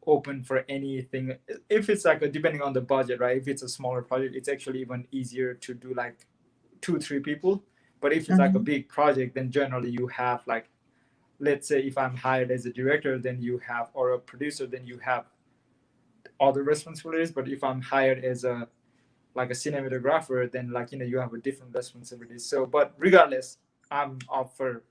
open 0.07 0.43
for 0.43 0.65
anything. 0.69 1.37
If 1.69 1.89
it's 1.91 2.05
like 2.05 2.23
a, 2.23 2.29
depending 2.29 2.63
on 2.63 2.73
the 2.73 2.81
budget 2.81 3.21
right? 3.21 3.37
If 3.37 3.49
it's 3.49 3.63
a 3.63 3.69
smaller 3.69 4.03
project 4.03 4.35
it's 4.35 4.49
actually 4.49 4.81
even 4.81 5.07
easier 5.13 5.55
to 5.55 5.75
do 5.75 5.95
like 5.95 6.27
two 6.81 6.99
three 6.99 7.21
people. 7.21 7.63
But 8.01 8.13
if 8.13 8.29
it's 8.31 8.39
like 8.39 8.55
a 8.55 8.59
Mhm. 8.59 8.65
big 8.65 8.89
project 8.89 9.35
then 9.35 9.51
generally 9.51 9.91
you 9.91 10.07
have 10.09 10.41
like 10.47 10.69
let's 11.39 11.67
say 11.69 11.81
if 11.81 11.97
i'm 11.97 12.15
hired 12.17 12.51
as 12.51 12.67
a 12.67 12.73
director 12.73 13.19
then 13.19 13.41
you 13.41 13.57
have 13.59 13.91
or 13.95 14.11
a 14.13 14.19
producer 14.19 14.67
then 14.67 14.87
you 14.87 14.99
have 14.99 15.25
other 16.41 16.63
responsibilities. 16.63 17.31
But 17.33 17.49
if 17.49 17.63
i'm 17.65 17.81
hired 17.83 18.25
as 18.25 18.45
a 18.45 18.69
like 19.35 19.51
a 19.51 19.55
cinematographer 19.55 20.51
then 20.51 20.71
like 20.71 20.93
you 20.93 20.99
know 20.99 21.05
you 21.05 21.19
have 21.19 21.33
a 21.35 21.39
different 21.39 21.75
responsibilities. 21.75 22.45
So 22.47 22.67
but 22.67 22.95
regardless 22.99 23.59
i'm 23.91 24.19
up 24.33 24.57
for 24.57 24.83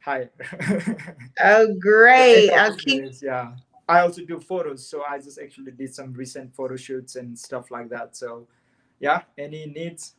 hire. 0.00 0.30
Oh, 1.42 1.74
great. 1.80 2.50
I'll 2.52 2.76
keep 2.76 3.04
yeah. 3.22 3.52
I 3.88 4.00
also 4.00 4.24
do 4.24 4.40
photos, 4.40 4.86
so 4.88 5.04
I 5.08 5.18
just 5.18 5.38
actually 5.38 5.72
did 5.72 5.94
some 5.94 6.12
recent 6.12 6.54
photo 6.54 6.76
shoots 6.76 7.16
and 7.16 7.38
stuff 7.38 7.70
like 7.70 7.88
that. 7.90 8.16
So, 8.16 8.48
yeah, 8.98 9.22
any 9.38 9.66
needs, 9.66 10.14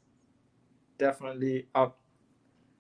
definitely 0.97 1.67
up 1.75 1.97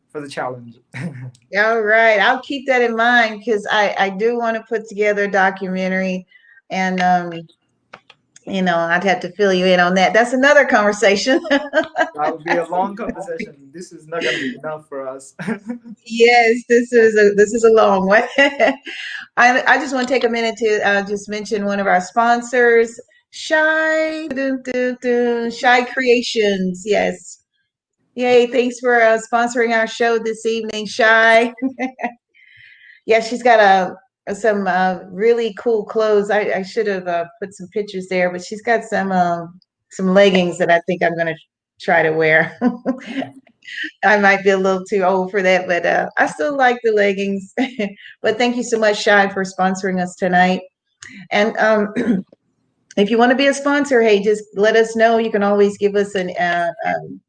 for 0.09 0.21
the 0.21 0.29
challenge. 0.29 0.77
All 1.57 1.81
right, 1.81 2.19
I'll 2.19 2.41
keep 2.41 2.65
that 2.67 2.81
in 2.81 2.95
mind 2.95 3.39
because 3.39 3.67
I 3.69 3.95
I 3.99 4.09
do 4.09 4.37
want 4.37 4.55
to 4.55 4.63
put 4.63 4.87
together 4.87 5.25
a 5.25 5.31
documentary, 5.31 6.25
and 6.69 7.01
um, 7.01 7.33
you 8.47 8.61
know, 8.61 8.77
I'd 8.77 9.03
have 9.03 9.19
to 9.21 9.31
fill 9.33 9.53
you 9.53 9.65
in 9.65 9.79
on 9.79 9.95
that. 9.95 10.13
That's 10.13 10.31
another 10.31 10.65
conversation. 10.65 11.41
that 11.49 12.31
would 12.31 12.43
be 12.43 12.51
a 12.51 12.65
long 12.69 12.95
conversation. 12.95 13.69
This 13.73 13.91
is 13.91 14.07
not 14.07 14.21
going 14.21 14.35
to 14.35 14.41
be 14.41 14.57
enough 14.57 14.87
for 14.87 15.07
us. 15.07 15.35
Yes, 16.05 16.63
this 16.69 16.93
is 16.93 17.17
a 17.17 17.33
this 17.35 17.53
is 17.53 17.65
a 17.65 17.69
long 17.69 18.07
one. 18.07 18.23
I 18.37 19.61
I 19.67 19.77
just 19.77 19.93
want 19.93 20.07
to 20.07 20.13
take 20.13 20.23
a 20.23 20.29
minute 20.29 20.55
to 20.57 20.87
uh, 20.87 21.05
just 21.05 21.27
mention 21.27 21.65
one 21.65 21.81
of 21.81 21.87
our 21.87 21.99
sponsors, 21.99 22.97
Shy 23.31 24.27
dun, 24.27 24.63
dun, 24.63 24.97
dun, 25.01 25.51
Shy 25.51 25.83
Creations. 25.83 26.83
Yes, 26.85 27.43
yay! 28.15 28.47
Thanks 28.47 28.79
for 28.79 29.01
uh, 29.01 29.19
sponsoring 29.31 29.77
our 29.77 29.87
show 29.87 30.17
this 30.17 30.45
evening, 30.45 30.85
Shy. 30.85 31.53
Yeah, 33.05 33.19
she's 33.21 33.43
got 33.43 33.59
a 33.59 33.95
some 34.33 34.67
uh, 34.67 34.99
really 35.09 35.53
cool 35.57 35.85
clothes. 35.85 36.29
I, 36.29 36.51
I 36.57 36.63
should 36.63 36.87
have 36.87 37.07
uh, 37.07 37.25
put 37.41 37.53
some 37.53 37.67
pictures 37.69 38.07
there, 38.09 38.31
but 38.31 38.43
she's 38.43 38.61
got 38.61 38.83
some 38.83 39.11
um, 39.11 39.59
some 39.91 40.13
leggings 40.13 40.57
that 40.57 40.69
I 40.69 40.79
think 40.81 41.03
I'm 41.03 41.17
gonna 41.17 41.35
try 41.79 42.03
to 42.03 42.11
wear. 42.11 42.57
I 44.03 44.17
might 44.17 44.43
be 44.43 44.51
a 44.51 44.57
little 44.57 44.85
too 44.85 45.01
old 45.03 45.31
for 45.31 45.41
that, 45.41 45.67
but 45.67 45.85
uh, 45.85 46.09
I 46.17 46.27
still 46.27 46.55
like 46.55 46.77
the 46.83 46.91
leggings. 46.91 47.53
but 48.21 48.37
thank 48.37 48.55
you 48.55 48.63
so 48.63 48.79
much, 48.79 49.01
Shy, 49.01 49.27
for 49.29 49.43
sponsoring 49.43 50.01
us 50.01 50.15
tonight. 50.15 50.61
And 51.31 51.55
um, 51.57 51.93
if 52.97 53.09
you 53.09 53.17
want 53.17 53.31
to 53.31 53.37
be 53.37 53.47
a 53.47 53.53
sponsor, 53.53 54.01
hey, 54.01 54.21
just 54.21 54.43
let 54.55 54.75
us 54.75 54.95
know. 54.95 55.17
You 55.17 55.31
can 55.31 55.43
always 55.43 55.77
give 55.77 55.95
us 55.95 56.15
an 56.15 56.31
uh, 56.37 56.71
um, 56.85 57.21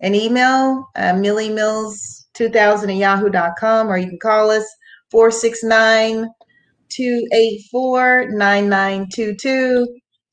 an 0.00 0.14
email, 0.14 0.88
uh, 0.96 1.12
millymills2000 1.12 2.88
at 2.88 2.94
yahoo.com, 2.96 3.88
or 3.88 3.96
you 3.96 4.08
can 4.08 4.18
call 4.18 4.50
us 4.50 4.66
469 5.14 6.28
284 6.88 8.30
9922. 8.30 9.86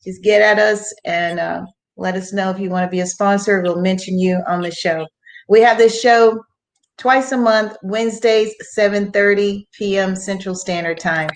Just 0.04 0.24
get 0.24 0.42
at 0.42 0.58
us 0.58 0.92
and 1.06 1.40
uh, 1.40 1.64
let 1.98 2.16
us 2.16 2.34
know 2.34 2.50
if 2.50 2.60
you 2.60 2.72
want 2.72 2.86
to 2.86 2.90
be 2.90 3.02
a 3.02 3.06
sponsor. 3.06 3.62
We'll 3.62 3.80
mention 3.80 4.18
you 4.18 4.42
on 4.48 4.62
the 4.62 4.72
show. 4.72 5.06
We 5.48 5.62
have 5.62 5.78
this 5.78 6.02
show 6.02 6.44
twice 6.98 7.32
a 7.32 7.38
month, 7.38 7.78
Wednesdays, 7.84 8.56
7:30 8.76 9.68
p.m. 9.72 10.16
Central 10.16 10.56
Standard 10.56 11.00
Time. 11.00 11.30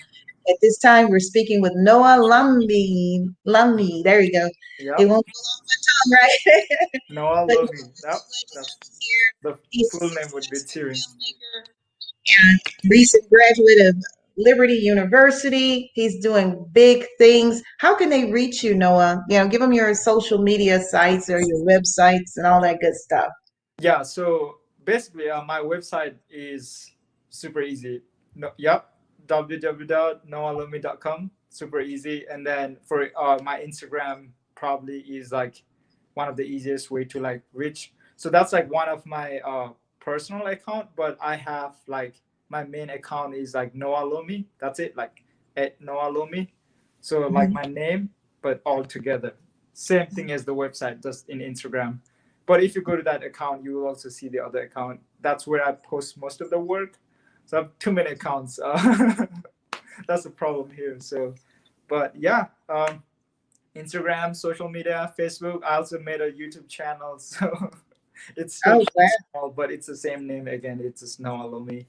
At 0.48 0.56
this 0.60 0.78
time, 0.78 1.08
we're 1.08 1.20
speaking 1.20 1.60
with 1.62 1.72
Noah 1.76 2.18
Lumby. 2.18 3.28
Lumby, 3.46 4.02
there 4.02 4.20
you 4.20 4.32
go. 4.32 4.50
yeah. 4.80 4.96
It 4.98 5.06
won't 5.06 5.24
go 5.24 5.38
off 5.38 5.60
my 5.68 6.18
tongue, 6.18 6.18
right? 6.18 7.00
No, 7.10 7.28
I 7.28 7.46
But. 7.46 7.70
That, 8.02 8.20
that's 8.56 8.78
the 9.42 9.56
full 9.92 10.10
name 10.10 10.26
would 10.32 10.46
be 10.50 10.58
Tyrion. 10.58 10.98
And 12.28 12.90
recent 12.90 13.28
graduate 13.28 13.86
of 13.86 13.96
Liberty 14.36 14.74
University. 14.74 15.90
He's 15.94 16.20
doing 16.20 16.68
big 16.72 17.06
things. 17.18 17.62
How 17.78 17.96
can 17.96 18.10
they 18.10 18.30
reach 18.30 18.62
you, 18.62 18.74
Noah? 18.74 19.24
You 19.28 19.38
know, 19.38 19.48
give 19.48 19.60
them 19.60 19.72
your 19.72 19.94
social 19.94 20.42
media 20.42 20.82
sites 20.82 21.30
or 21.30 21.40
your 21.40 21.60
websites 21.60 22.36
and 22.36 22.46
all 22.46 22.60
that 22.62 22.80
good 22.80 22.94
stuff. 22.94 23.30
Yeah, 23.80 24.02
so 24.02 24.56
basically, 24.84 25.30
uh, 25.30 25.42
my 25.42 25.60
website 25.60 26.16
is 26.30 26.92
super 27.30 27.62
easy. 27.62 28.02
No, 28.34 28.50
yep, 28.58 28.90
www.noalumi.com. 29.26 31.30
Super 31.48 31.80
easy. 31.80 32.26
And 32.30 32.46
then 32.46 32.76
for 32.84 33.08
uh, 33.18 33.38
my 33.42 33.60
Instagram, 33.60 34.28
probably 34.54 34.98
is 35.00 35.32
like 35.32 35.62
one 36.14 36.28
of 36.28 36.36
the 36.36 36.44
easiest 36.44 36.90
way 36.90 37.04
to 37.04 37.20
like 37.20 37.42
reach. 37.52 37.92
So 38.16 38.30
that's 38.30 38.52
like 38.52 38.70
one 38.70 38.88
of 38.88 39.04
my 39.06 39.38
uh, 39.40 39.70
personal 40.06 40.46
account, 40.46 40.88
but 40.96 41.18
I 41.20 41.34
have 41.34 41.74
like 41.88 42.14
my 42.48 42.62
main 42.62 42.90
account 42.90 43.34
is 43.34 43.54
like 43.54 43.74
Noah 43.74 44.04
Lomi. 44.04 44.46
That's 44.60 44.78
it, 44.78 44.96
like 44.96 45.24
at 45.56 45.80
Noah 45.80 46.08
Lomi. 46.10 46.54
So 47.00 47.26
like 47.26 47.50
Mhm. 47.50 47.52
my 47.52 47.62
name, 47.82 48.10
but 48.40 48.62
all 48.64 48.84
together. 48.84 49.34
Same 49.72 50.06
thing 50.06 50.30
as 50.30 50.44
the 50.44 50.54
website, 50.54 51.02
just 51.02 51.28
in 51.28 51.40
Instagram. 51.40 51.98
But 52.46 52.62
if 52.62 52.76
you 52.76 52.82
go 52.82 52.94
to 52.94 53.02
that 53.02 53.24
account, 53.24 53.64
you 53.64 53.74
will 53.74 53.88
also 53.88 54.08
see 54.08 54.28
the 54.28 54.38
other 54.38 54.60
account. 54.60 55.00
That's 55.20 55.44
where 55.46 55.66
I 55.66 55.72
post 55.72 56.16
most 56.16 56.40
of 56.40 56.50
the 56.50 56.58
work. 56.58 56.98
So 57.46 57.58
I 57.58 57.62
have 57.62 57.78
too 57.80 57.92
many 57.92 58.10
accounts. 58.12 58.60
Uh, 58.60 59.26
that's 60.06 60.22
the 60.22 60.30
problem 60.30 60.70
here. 60.70 61.00
So, 61.00 61.34
but 61.88 62.14
yeah, 62.14 62.46
um, 62.68 63.02
Instagram, 63.74 64.34
social 64.36 64.68
media, 64.68 65.12
Facebook. 65.18 65.64
I 65.64 65.76
also 65.76 65.98
made 65.98 66.20
a 66.20 66.30
YouTube 66.30 66.68
channel. 66.68 67.18
So 67.32 67.70
it's 68.36 68.56
still 68.56 68.84
small, 69.32 69.50
but 69.50 69.70
it's 69.70 69.86
the 69.86 69.96
same 69.96 70.26
name 70.26 70.48
again. 70.48 70.80
It's 70.82 71.00
just 71.00 71.20
Noah 71.20 71.46
Lomi. 71.46 71.86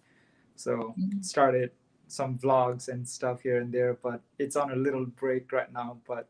So 0.56 0.96
Mhm. 0.98 1.24
started 1.24 1.72
some 2.08 2.38
vlogs 2.38 2.88
and 2.88 3.08
stuff 3.08 3.42
here 3.42 3.60
and 3.60 3.72
there, 3.72 3.94
but 3.96 4.22
it's 4.40 4.56
on 4.56 4.72
a 4.72 4.76
little 4.76 5.06
break 5.06 5.52
right 5.52 5.72
now. 5.72 6.00
But 6.08 6.30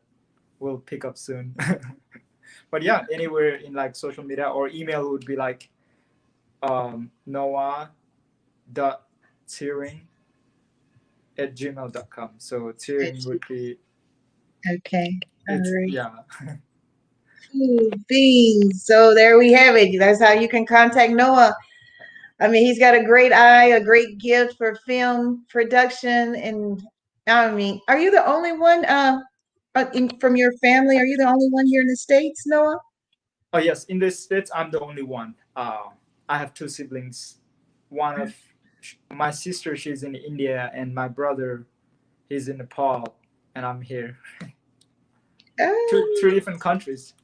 we'll 0.58 0.78
pick 0.78 1.04
up 1.04 1.16
soon. 1.16 1.54
but 2.70 2.82
yeah, 2.82 3.06
anywhere 3.12 3.56
in 3.56 3.72
like 3.74 3.96
social 3.96 4.24
media 4.24 4.48
or 4.48 4.68
email 4.68 5.10
would 5.10 5.24
be 5.24 5.36
like 5.36 5.70
um, 6.62 7.10
Noah 7.26 7.90
dot 8.72 9.06
Tearing 9.46 10.06
at 11.38 11.54
gmail.com. 11.54 12.30
So 12.38 12.72
Tearing 12.72 13.18
would 13.26 13.42
be 13.48 13.78
Okay. 14.68 15.18
All 15.48 15.56
right. 15.56 15.88
yeah. 15.88 16.10
Cool 17.52 17.90
beans. 18.08 18.84
So 18.84 19.14
there 19.14 19.38
we 19.38 19.52
have 19.52 19.76
it. 19.76 19.98
That's 19.98 20.22
how 20.22 20.32
you 20.32 20.48
can 20.48 20.66
contact 20.66 21.12
Noah. 21.12 21.54
I 22.40 22.48
mean, 22.48 22.64
he's 22.64 22.78
got 22.78 22.94
a 22.94 23.02
great 23.02 23.32
eye, 23.32 23.70
a 23.70 23.80
great 23.82 24.18
gift 24.18 24.56
for 24.56 24.76
film 24.86 25.44
production, 25.48 26.36
and 26.36 26.80
I 27.26 27.50
mean, 27.50 27.80
are 27.88 27.98
you 27.98 28.10
the 28.10 28.24
only 28.26 28.52
one 28.52 28.84
uh, 28.84 29.20
uh, 29.74 29.86
in, 29.92 30.08
from 30.20 30.36
your 30.36 30.52
family? 30.58 30.98
Are 30.98 31.04
you 31.04 31.16
the 31.16 31.26
only 31.26 31.48
one 31.50 31.66
here 31.66 31.80
in 31.80 31.88
the 31.88 31.96
states, 31.96 32.46
Noah? 32.46 32.78
Oh 33.52 33.58
yes, 33.58 33.84
in 33.84 33.98
the 33.98 34.10
states, 34.10 34.50
I'm 34.54 34.70
the 34.70 34.80
only 34.80 35.02
one. 35.02 35.34
Uh, 35.56 35.86
I 36.28 36.38
have 36.38 36.54
two 36.54 36.68
siblings. 36.68 37.38
One 37.88 38.20
of 38.20 38.34
my 39.10 39.30
sister, 39.30 39.76
she's 39.76 40.04
in 40.04 40.14
India, 40.14 40.70
and 40.74 40.94
my 40.94 41.08
brother, 41.08 41.66
he's 42.28 42.48
in 42.48 42.58
Nepal, 42.58 43.16
and 43.54 43.66
I'm 43.66 43.80
here. 43.80 44.18
Oh, 45.60 45.86
Two, 45.90 46.16
three 46.20 46.34
different 46.34 46.60
countries. 46.60 47.14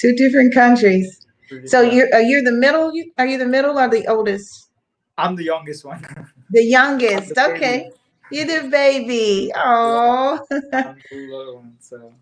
Two 0.00 0.14
different 0.14 0.54
countries. 0.54 1.20
So 1.66 1.82
you're 1.82 2.08
are 2.14 2.22
you 2.22 2.42
the 2.42 2.52
middle? 2.52 2.94
You- 2.94 3.12
Are 3.18 3.26
you 3.26 3.38
the 3.38 3.46
middle 3.46 3.78
or 3.78 3.88
the 3.88 4.06
oldest? 4.06 4.70
I'm 5.18 5.36
the 5.36 5.44
youngest 5.44 5.84
one. 5.84 6.02
The 6.52 6.64
youngest. 6.64 7.28
The 7.28 7.34
baby. 7.34 7.52
Okay. 7.56 7.90
You're 8.32 8.62
the 8.62 8.68
baby. 8.68 9.52
Oh, 9.54 10.40
I'm 10.50 10.96
the 11.10 11.16
little 11.28 11.56
one. 11.56 11.76
So, 11.78 12.12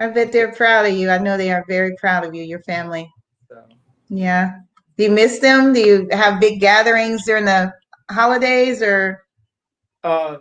I 0.00 0.08
bet 0.08 0.32
they're 0.32 0.52
proud 0.52 0.86
of 0.86 0.94
you. 0.94 1.10
I 1.10 1.18
know 1.18 1.36
they 1.36 1.50
are 1.52 1.62
very 1.68 1.94
proud 1.96 2.24
of 2.24 2.34
you, 2.34 2.42
your 2.42 2.60
family. 2.60 3.10
so 3.48 3.62
Yeah. 4.08 4.60
Do 4.96 5.04
you 5.04 5.10
miss 5.10 5.40
them? 5.40 5.74
Do 5.74 5.80
you 5.80 6.08
have 6.12 6.40
big 6.40 6.58
gatherings 6.60 7.24
during 7.26 7.44
the 7.44 7.72
holidays 8.10 8.80
or? 8.80 9.24
Um, 10.04 10.38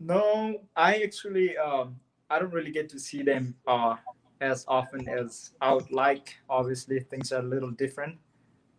no, 0.00 0.60
I 0.74 1.02
actually 1.02 1.56
um, 1.58 1.96
I 2.30 2.38
don't 2.38 2.52
really 2.52 2.72
get 2.72 2.88
to 2.90 2.98
see 2.98 3.22
them 3.22 3.54
uh, 3.66 3.96
as 4.42 4.64
often 4.66 5.08
as 5.08 5.52
I 5.60 5.72
would 5.72 5.90
like. 5.92 6.34
Obviously, 6.50 6.98
things 7.00 7.32
are 7.32 7.40
a 7.40 7.44
little 7.44 7.70
different. 7.70 8.18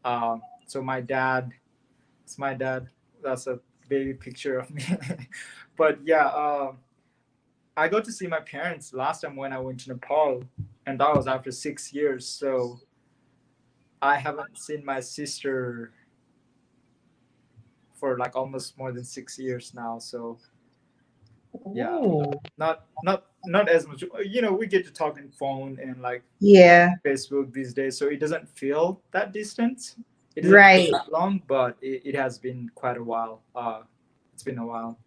Um, 0.04 0.42
so 0.68 0.82
my 0.82 1.00
dad, 1.00 1.54
it's 2.24 2.38
my 2.38 2.54
dad. 2.54 2.90
That's 3.24 3.48
a 3.48 3.60
baby 3.88 4.14
picture 4.14 4.60
of 4.60 4.70
me. 4.70 4.84
but 5.78 6.00
yeah, 6.04 6.28
um, 6.28 6.78
I 7.78 7.88
got 7.88 8.04
to 8.06 8.12
see 8.12 8.28
my 8.28 8.42
parents 8.42 8.94
last 8.94 9.22
time 9.22 9.38
when 9.38 9.54
I 9.54 9.60
went 9.60 9.80
to 9.82 9.90
Nepal, 9.90 10.44
and 10.86 11.00
that 11.00 11.16
was 11.16 11.28
after 11.28 11.52
six 11.52 11.94
years. 11.94 12.28
So 12.28 12.80
I 14.02 14.18
haven't 14.18 14.58
seen 14.60 14.84
my 14.84 15.00
sister 15.00 15.94
for 17.94 18.18
like 18.18 18.36
almost 18.36 18.78
more 18.78 18.92
than 18.92 19.06
six 19.06 19.40
years 19.40 19.74
now. 19.74 19.98
So 19.98 20.40
Yeah. 21.74 21.96
Ooh. 21.96 22.32
not 22.58 22.86
not 23.04 23.26
not 23.46 23.70
as 23.70 23.88
much 23.88 24.04
you 24.26 24.42
know 24.42 24.54
we 24.54 24.68
get 24.68 24.86
to 24.86 24.92
talk 24.92 25.18
on 25.18 25.30
phone 25.32 25.80
and 25.82 26.02
like 26.02 26.24
Yeah. 26.40 26.92
facebook 27.06 27.52
these 27.54 27.74
days 27.74 27.98
so 27.98 28.08
it 28.08 28.20
doesn't 28.20 28.48
feel 28.50 29.02
that 29.12 29.32
distance 29.34 29.96
it 30.36 30.42
doesn't 30.42 30.56
Right. 30.56 30.90
feel 30.90 30.98
that 31.00 31.12
long 31.12 31.42
but 31.48 31.78
it, 31.82 32.02
it 32.06 32.16
has 32.16 32.38
been 32.38 32.70
quite 32.76 32.98
a 32.98 33.04
while 33.04 33.42
uh 33.56 33.82
it's 34.34 34.44
been 34.44 34.58
a 34.60 34.66
while 34.66 34.98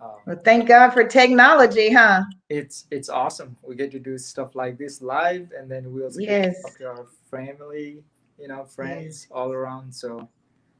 uh, 0.00 0.16
Well, 0.26 0.40
thank 0.44 0.68
God 0.68 0.90
for 0.90 1.04
technology, 1.04 1.90
huh? 1.92 2.22
it's 2.48 2.86
it's 2.90 3.08
awesome 3.08 3.56
we 3.62 3.74
get 3.74 3.90
to 3.90 3.98
do 3.98 4.16
stuff 4.18 4.54
like 4.54 4.78
this 4.78 5.02
live 5.02 5.50
and 5.58 5.70
then 5.70 5.92
we 5.92 6.02
also 6.04 6.20
get 6.20 6.28
Yes. 6.44 6.56
to 6.56 6.62
talk 6.62 6.78
to 6.78 6.86
our 6.86 7.06
family 7.30 8.04
you 8.38 8.48
know 8.48 8.64
friends 8.64 9.26
all 9.30 9.52
around 9.52 9.92
so 9.92 10.28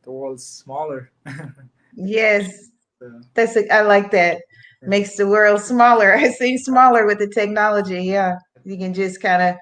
the 0.03 0.11
world's 0.13 0.47
smaller 0.47 1.11
Yes. 1.97 2.71
so, 3.01 3.21
That's 3.35 3.57
a, 3.57 3.67
I 3.73 3.81
like 3.83 4.11
that. 4.13 4.43
Makes 4.83 5.17
the 5.17 5.27
world 5.27 5.61
smaller. 5.61 6.15
It 6.19 6.35
seems 6.35 6.65
smaller 6.65 7.07
with 7.07 7.19
the 7.19 7.29
technology. 7.29 8.03
Yeah. 8.05 8.37
You 8.65 8.77
can 8.79 8.95
just 8.95 9.21
kind 9.23 9.43
of 9.43 9.57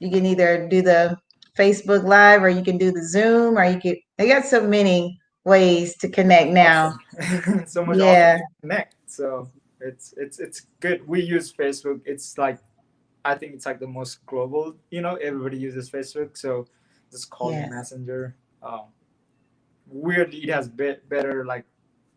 you 0.00 0.10
can 0.10 0.26
either 0.26 0.68
do 0.68 0.82
the 0.82 1.16
Facebook 1.56 2.04
live 2.04 2.42
or 2.42 2.48
you 2.48 2.62
can 2.64 2.78
do 2.78 2.90
the 2.90 3.04
Zoom 3.06 3.58
or 3.58 3.64
you 3.64 3.78
can 3.80 3.96
they 4.18 4.28
got 4.28 4.44
so 4.44 4.66
many 4.66 5.18
ways 5.44 5.96
to 5.98 6.08
connect 6.08 6.50
now. 6.52 6.94
so 7.66 7.84
much 7.84 7.98
Yeah. 7.98 8.38
connect 8.60 8.94
so 9.06 9.48
it's 9.80 10.14
it's 10.16 10.38
it's 10.38 10.62
good 10.80 11.06
we 11.06 11.20
use 11.20 11.52
facebook 11.52 12.00
it's 12.04 12.38
like 12.38 12.58
i 13.24 13.34
think 13.34 13.52
it's 13.52 13.66
like 13.66 13.80
the 13.80 13.86
most 13.86 14.24
global 14.26 14.74
you 14.90 15.00
know 15.00 15.16
everybody 15.16 15.58
uses 15.58 15.90
facebook 15.90 16.36
so 16.36 16.66
just 17.10 17.28
call 17.28 17.50
Yes. 17.52 17.68
messenger 17.70 18.36
um 18.62 18.86
weirdly 19.86 20.38
it 20.44 20.50
has 20.50 20.68
bit 20.68 21.06
better 21.08 21.44
like 21.44 21.64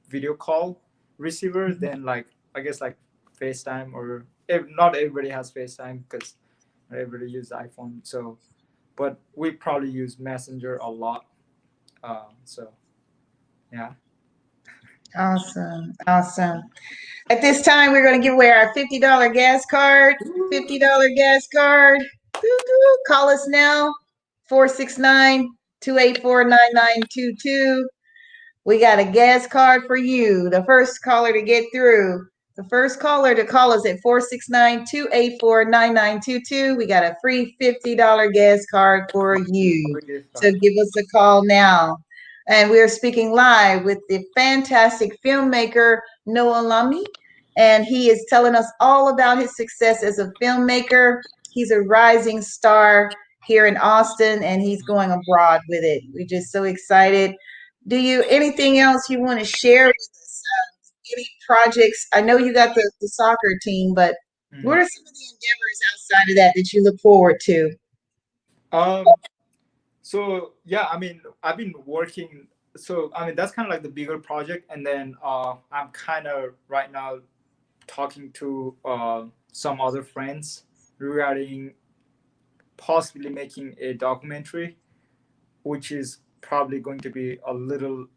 video 0.08 0.34
call 0.34 0.80
receiver 1.18 1.70
Mhm. 1.70 1.80
than 1.80 2.04
like 2.04 2.28
i 2.56 2.60
guess 2.62 2.82
like 2.82 2.98
facetime 3.40 3.94
or 3.94 4.26
if 4.48 4.66
not 4.70 4.96
everybody 4.96 5.30
has 5.30 5.52
facetime 5.52 6.04
because 6.10 6.36
not 6.90 7.00
everybody 7.00 7.32
uses 7.32 7.52
iphone 7.52 8.00
so 8.06 8.38
but 8.96 9.20
we 9.36 9.52
probably 9.52 9.90
use 9.90 10.20
messenger 10.20 10.78
a 10.78 10.90
lot 10.90 11.26
um 12.04 12.36
so 12.46 12.72
yeah 13.72 13.94
Awesome. 15.18 15.94
Awesome. 16.08 16.64
At 17.30 17.40
this 17.40 17.62
time, 17.62 17.94
we're 17.94 18.04
going 18.04 18.20
to 18.20 18.24
give 18.24 18.34
away 18.34 18.50
our 18.52 18.74
$50 18.74 19.34
gas 19.34 19.66
card. 19.66 20.16
$50 20.52 21.16
gas 21.16 21.48
card. 21.56 22.04
Call 23.08 23.30
us 23.30 23.48
now 23.48 23.94
469 24.50 25.50
284 25.80 26.44
9922. 26.44 27.88
We 28.66 28.80
got 28.80 28.98
a 28.98 29.06
gas 29.06 29.46
card 29.46 29.84
for 29.86 29.96
you. 29.96 30.50
The 30.50 30.64
first 30.64 31.04
caller 31.04 31.32
to 31.32 31.42
get 31.42 31.66
through. 31.74 32.28
The 32.58 32.64
first 32.64 33.00
caller 33.00 33.36
to 33.36 33.46
call 33.46 33.72
us 33.72 33.86
at 33.86 34.00
469 34.02 34.86
284 34.90 35.66
9922. 35.66 36.76
We 36.76 36.88
got 36.88 37.04
a 37.04 37.16
free 37.22 37.56
$50 37.62 38.34
gas 38.34 38.66
card 38.72 39.12
for 39.12 39.38
you. 39.38 40.00
So 40.36 40.52
give 40.52 40.74
us 40.82 40.98
a 40.98 41.06
call 41.08 41.44
now. 41.46 41.98
And 42.48 42.72
we 42.72 42.80
are 42.80 42.88
speaking 42.88 43.34
live 43.34 43.84
with 43.84 44.00
the 44.10 44.24
fantastic 44.36 45.20
filmmaker 45.24 46.00
Noah 46.26 46.62
Lummy. 46.62 47.06
And 47.58 47.86
he 47.86 48.10
is 48.10 48.26
telling 48.30 48.56
us 48.56 48.72
all 48.80 49.14
about 49.14 49.38
his 49.38 49.56
success 49.56 50.02
as 50.02 50.18
a 50.18 50.32
filmmaker. 50.42 51.22
He's 51.52 51.72
a 51.72 51.82
rising 51.82 52.42
star 52.42 53.12
here 53.46 53.68
in 53.68 53.78
Austin 53.78 54.44
and 54.44 54.62
he's 54.62 54.82
going 54.84 55.12
abroad 55.12 55.62
with 55.70 55.84
it. 55.84 56.04
We're 56.14 56.26
just 56.26 56.52
so 56.52 56.64
excited. 56.64 57.36
Do 57.88 57.98
you 57.98 58.24
anything 58.24 58.80
else 58.80 59.10
you 59.10 59.22
want 59.22 59.40
to 59.40 59.46
share 59.46 59.88
with 59.88 59.96
us? 59.96 60.42
Uh, 60.60 61.14
any 61.14 61.28
projects? 61.48 62.08
I 62.14 62.22
know 62.22 62.38
you 62.38 62.54
got 62.54 62.74
the, 62.76 62.92
the 63.02 63.08
soccer 63.08 63.60
team, 63.62 63.94
but 63.94 64.16
Mm. 64.54 64.64
what 64.64 64.78
are 64.78 64.86
some 64.88 65.04
of 65.08 65.14
the 65.14 65.26
endeavors 65.34 65.80
outside 65.92 66.30
of 66.30 66.36
that 66.38 66.54
that 66.56 66.72
you 66.72 66.84
look 66.84 67.00
forward 67.00 67.40
to? 67.42 67.76
Um. 68.72 69.06
So 70.02 70.54
yeah, 70.66 70.86
I 70.86 70.98
mean, 70.98 71.22
I've 71.44 71.58
been 71.58 71.74
working. 71.86 72.48
So 72.78 73.12
I 73.16 73.26
mean, 73.26 73.36
that's 73.36 73.52
kind 73.52 73.68
of 73.68 73.72
like 73.72 73.84
the 73.84 73.90
bigger 73.90 74.20
project, 74.20 74.72
and 74.72 74.86
then 74.86 75.16
uh, 75.24 75.56
I'm 75.72 75.90
kind 75.90 76.28
of 76.28 76.54
right 76.68 76.92
now 76.92 77.20
talking 77.88 78.32
to 78.34 78.76
uh, 78.86 79.24
some 79.52 79.82
other 79.82 80.04
friends 80.04 80.64
regarding 80.98 81.74
possibly 82.78 83.30
making 83.30 83.76
a 83.80 83.94
documentary, 83.94 84.78
which 85.64 85.92
is 85.92 86.20
probably 86.46 86.80
going 86.80 87.00
to 87.00 87.10
be 87.10 87.40
a 87.46 87.54
little. 87.54 88.08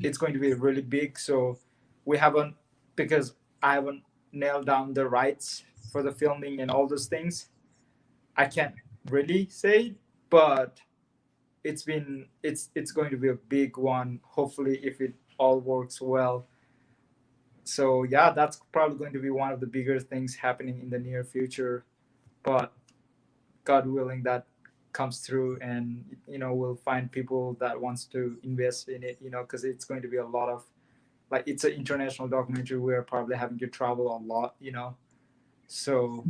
It's 0.00 0.18
going 0.18 0.32
to 0.32 0.40
be 0.40 0.52
really 0.54 0.82
big. 0.82 1.18
So 1.18 1.58
we 2.04 2.18
haven't 2.18 2.54
because 2.96 3.34
I 3.62 3.74
haven't 3.74 4.02
nailed 4.32 4.66
down 4.66 4.94
the 4.94 5.08
rights 5.08 5.64
for 5.92 6.02
the 6.02 6.12
filming 6.12 6.60
and 6.60 6.70
all 6.70 6.86
those 6.88 7.06
things. 7.06 7.48
I 8.36 8.46
can't 8.46 8.74
really 9.10 9.48
say, 9.50 9.94
but 10.30 10.80
it's 11.64 11.82
been 11.82 12.26
it's 12.42 12.70
it's 12.74 12.92
going 12.92 13.10
to 13.10 13.16
be 13.16 13.28
a 13.28 13.34
big 13.34 13.76
one. 13.76 14.20
Hopefully, 14.24 14.80
if 14.82 15.00
it 15.00 15.14
all 15.38 15.60
works 15.60 16.00
well. 16.00 16.46
So 17.64 18.04
yeah, 18.04 18.30
that's 18.30 18.60
probably 18.72 18.98
going 18.98 19.12
to 19.12 19.20
be 19.20 19.30
one 19.30 19.52
of 19.52 19.60
the 19.60 19.66
bigger 19.66 20.00
things 20.00 20.34
happening 20.34 20.80
in 20.80 20.90
the 20.90 20.98
near 20.98 21.22
future, 21.24 21.84
but 22.42 22.72
God 23.64 23.86
willing, 23.86 24.24
that 24.24 24.46
comes 24.92 25.18
through, 25.20 25.58
and 25.60 26.04
you 26.26 26.38
know 26.38 26.54
we'll 26.54 26.76
find 26.76 27.10
people 27.10 27.56
that 27.60 27.80
wants 27.80 28.04
to 28.06 28.36
invest 28.42 28.88
in 28.88 29.02
it. 29.02 29.18
You 29.20 29.30
know, 29.30 29.42
because 29.42 29.64
it's 29.64 29.84
going 29.84 30.02
to 30.02 30.08
be 30.08 30.18
a 30.18 30.26
lot 30.26 30.48
of 30.48 30.64
like 31.30 31.44
it's 31.46 31.64
an 31.64 31.72
international 31.72 32.28
documentary. 32.28 32.78
We're 32.78 33.02
probably 33.02 33.36
having 33.36 33.58
to 33.58 33.66
travel 33.66 34.16
a 34.16 34.18
lot. 34.24 34.54
You 34.60 34.72
know, 34.72 34.96
so 35.66 36.24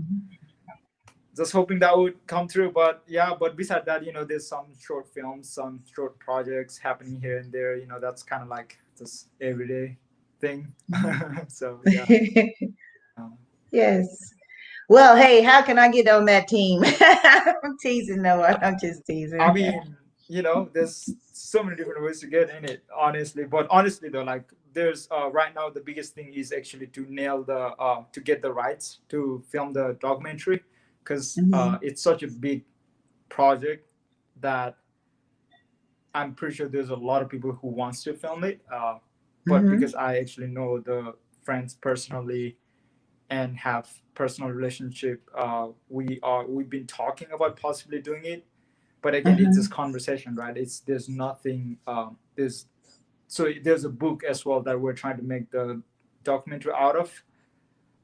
just 1.37 1.53
hoping 1.53 1.79
that 1.79 1.96
would 1.96 2.14
come 2.27 2.46
through 2.46 2.70
but 2.70 3.03
yeah 3.07 3.33
but 3.38 3.57
beside 3.57 3.87
that 3.87 4.05
you 4.05 4.12
know 4.12 4.22
there's 4.22 4.46
some 4.46 4.66
short 4.79 5.09
films 5.14 5.48
some 5.48 5.81
short 5.94 6.18
projects 6.18 6.77
happening 6.77 7.18
here 7.18 7.38
and 7.38 7.51
there 7.51 7.77
you 7.77 7.87
know 7.87 7.98
that's 7.98 8.22
kind 8.22 8.42
of 8.42 8.48
like 8.48 8.79
this 8.98 9.29
everyday 9.40 9.96
thing 10.40 10.70
so 11.48 11.81
yeah 11.87 12.05
um, 13.16 13.38
yes. 13.70 14.35
Well, 14.88 15.16
hey, 15.16 15.42
how 15.42 15.62
can 15.62 15.79
I 15.79 15.90
get 15.90 16.09
on 16.09 16.25
that 16.27 16.49
team? 16.49 16.83
I'm 17.64 17.77
teasing 17.81 18.23
Noah. 18.23 18.59
I'm 18.62 18.77
just 18.79 19.07
teasing. 19.07 19.40
i 19.40 19.53
mean 19.53 19.97
you 20.29 20.42
know 20.42 20.68
there's 20.73 21.11
so 21.33 21.62
many 21.62 21.77
different 21.77 22.03
ways 22.05 22.21
to 22.21 22.27
get 22.27 22.49
in 22.51 22.64
it 22.64 22.85
honestly 22.97 23.45
but 23.45 23.66
honestly 23.71 24.09
though 24.09 24.23
like 24.23 24.45
there's 24.73 25.09
uh, 25.11 25.29
right 25.31 25.55
now 25.55 25.68
the 25.68 25.81
biggest 25.81 26.14
thing 26.14 26.33
is 26.33 26.53
actually 26.53 26.87
to 26.87 27.07
nail 27.12 27.42
the 27.42 27.59
uh, 27.87 28.03
to 28.12 28.21
get 28.21 28.40
the 28.40 28.51
rights 28.53 29.01
to 29.09 29.42
film 29.51 29.73
the 29.73 29.97
documentary 30.01 30.62
because 31.05 31.38
uh, 31.53 31.79
it's 31.83 32.03
such 32.03 32.23
a 32.23 32.29
big 32.29 32.64
project 33.29 33.87
that 34.40 34.77
i'm 36.14 36.35
pretty 36.35 36.55
sure 36.55 36.68
there's 36.68 36.90
a 36.90 36.95
lot 37.11 37.21
of 37.23 37.29
people 37.29 37.53
who 37.61 37.68
wants 37.68 38.03
to 38.05 38.14
film 38.14 38.45
it 38.45 38.61
uh, 38.73 38.99
but 39.47 39.62
Mhm. 39.62 39.71
because 39.71 39.95
i 39.95 40.16
actually 40.18 40.47
know 40.49 40.79
the 40.79 41.14
friends 41.42 41.75
personally 41.75 42.57
and 43.33 43.57
have 43.57 43.88
personal 44.14 44.51
relationship 44.51 45.18
uh, 45.45 45.68
we 45.88 46.21
are 46.23 46.42
we've 46.47 46.68
been 46.79 46.87
talking 46.87 47.29
about 47.33 47.53
possibly 47.66 47.99
doing 48.11 48.25
it. 48.35 48.45
But 49.05 49.14
again 49.14 49.38
it's 49.45 49.57
this 49.57 49.68
conversation 49.83 50.31
right? 50.42 50.57
It's 50.64 50.77
there's 50.88 51.09
nothing 51.09 51.79
um, 51.92 52.11
there's 52.37 52.66
so 53.29 53.42
there's 53.66 53.85
a 53.85 53.95
book 54.05 54.18
as 54.33 54.45
well 54.47 54.61
that 54.68 54.77
we're 54.79 54.99
trying 55.05 55.16
to 55.16 55.27
make 55.35 55.51
the 55.51 55.83
documentary 56.25 56.75
out 56.87 56.97
of. 57.03 57.09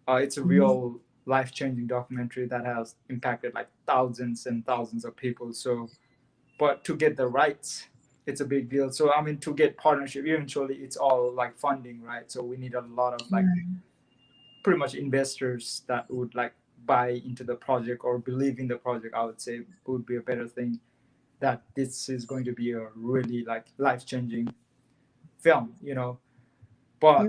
Uh, 0.09 0.19
it's 0.25 0.39
a 0.39 0.41
Mhm. 0.43 0.49
real 0.57 1.01
life-changing 1.27 1.87
documentary 1.87 2.47
that 2.55 2.65
has 2.65 2.87
impacted 3.11 3.51
like 3.59 3.69
thousands 3.87 4.47
and 4.49 4.65
thousands 4.65 5.05
of 5.09 5.13
people 5.25 5.53
so 5.53 5.73
but 6.63 6.75
to 6.87 6.93
get 7.05 7.13
the 7.21 7.27
rights 7.43 7.69
it's 8.29 8.41
a 8.41 8.49
big 8.55 8.65
deal. 8.75 8.91
So 8.99 9.03
i 9.19 9.21
mean 9.27 9.37
to 9.47 9.51
get 9.63 9.71
partnership 9.87 10.23
eventually 10.27 10.77
it's 10.87 10.97
all 10.97 11.23
like 11.43 11.53
funding 11.67 11.99
right? 12.11 12.27
So 12.33 12.39
we 12.51 12.57
need 12.65 12.75
a 12.83 12.85
lot 13.01 13.13
of 13.19 13.21
like 13.37 13.45
pretty 14.63 14.79
much 14.79 14.95
investors 14.95 15.83
that 15.87 16.11
would 16.11 16.35
like 16.35 16.53
buy 16.87 17.11
into 17.25 17.45
the 17.45 17.55
project 17.55 18.03
or 18.05 18.19
believe 18.19 18.59
in 18.59 18.69
the 18.69 18.77
project 18.77 19.15
i 19.15 19.25
would 19.25 19.41
say 19.41 19.61
would 19.87 20.07
be 20.07 20.17
a 20.17 20.21
better 20.21 20.47
thing 20.47 20.79
that 21.41 21.63
this 21.75 22.09
is 22.09 22.25
going 22.25 22.45
to 22.45 22.53
be 22.53 22.73
a 22.73 22.89
really 22.95 23.45
like 23.45 23.67
life-changing 23.79 24.49
film 25.39 25.73
you 25.81 25.95
know? 25.95 26.19
But 27.01 27.27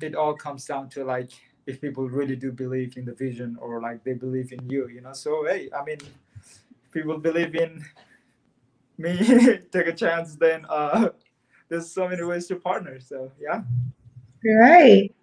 it 0.00 0.14
all 0.14 0.34
comes 0.34 0.64
down 0.64 0.88
to 0.90 1.04
like 1.04 1.30
if 1.66 1.80
people 1.80 2.08
really 2.08 2.36
do 2.36 2.52
believe 2.52 2.96
in 2.96 3.04
the 3.04 3.14
vision 3.14 3.56
or 3.60 3.80
like 3.80 4.04
they 4.04 4.12
believe 4.12 4.52
in 4.52 4.68
you 4.68 4.88
you 4.88 5.00
know? 5.00 5.12
So 5.12 5.44
hey 5.46 5.68
i 5.76 5.84
mean 5.84 5.98
if 5.98 6.92
people 6.92 7.18
believe 7.18 7.54
in 7.54 7.84
me 8.98 9.16
take 9.72 9.86
a 9.86 9.92
chance 9.92 10.36
then 10.36 10.66
uh 10.68 11.08
there's 11.68 11.90
so 11.90 12.08
many 12.08 12.22
ways 12.22 12.46
to 12.48 12.56
partner 12.56 13.00
so 13.00 13.30
yeah. 13.40 13.62
Right. 14.44 15.14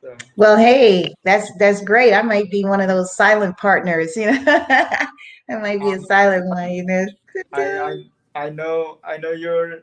So 0.00 0.16
Well, 0.36 0.56
hey, 0.56 1.12
that's 1.24 1.50
that's 1.58 1.82
great. 1.82 2.14
I 2.14 2.22
might 2.22 2.50
be 2.50 2.64
one 2.64 2.80
of 2.80 2.88
those 2.88 3.14
silent 3.14 3.56
partners, 3.58 4.16
you 4.16 4.26
know. 4.26 4.44
I 4.46 5.56
might 5.56 5.80
be 5.80 5.90
a 5.92 6.00
silent 6.00 6.46
one, 6.48 6.70
you 6.70 6.84
know. 6.84 7.06
I, 7.52 7.62
I 7.62 8.04
i 8.46 8.48
know 8.50 8.98
i 9.02 9.16
know 9.16 9.32
your 9.32 9.80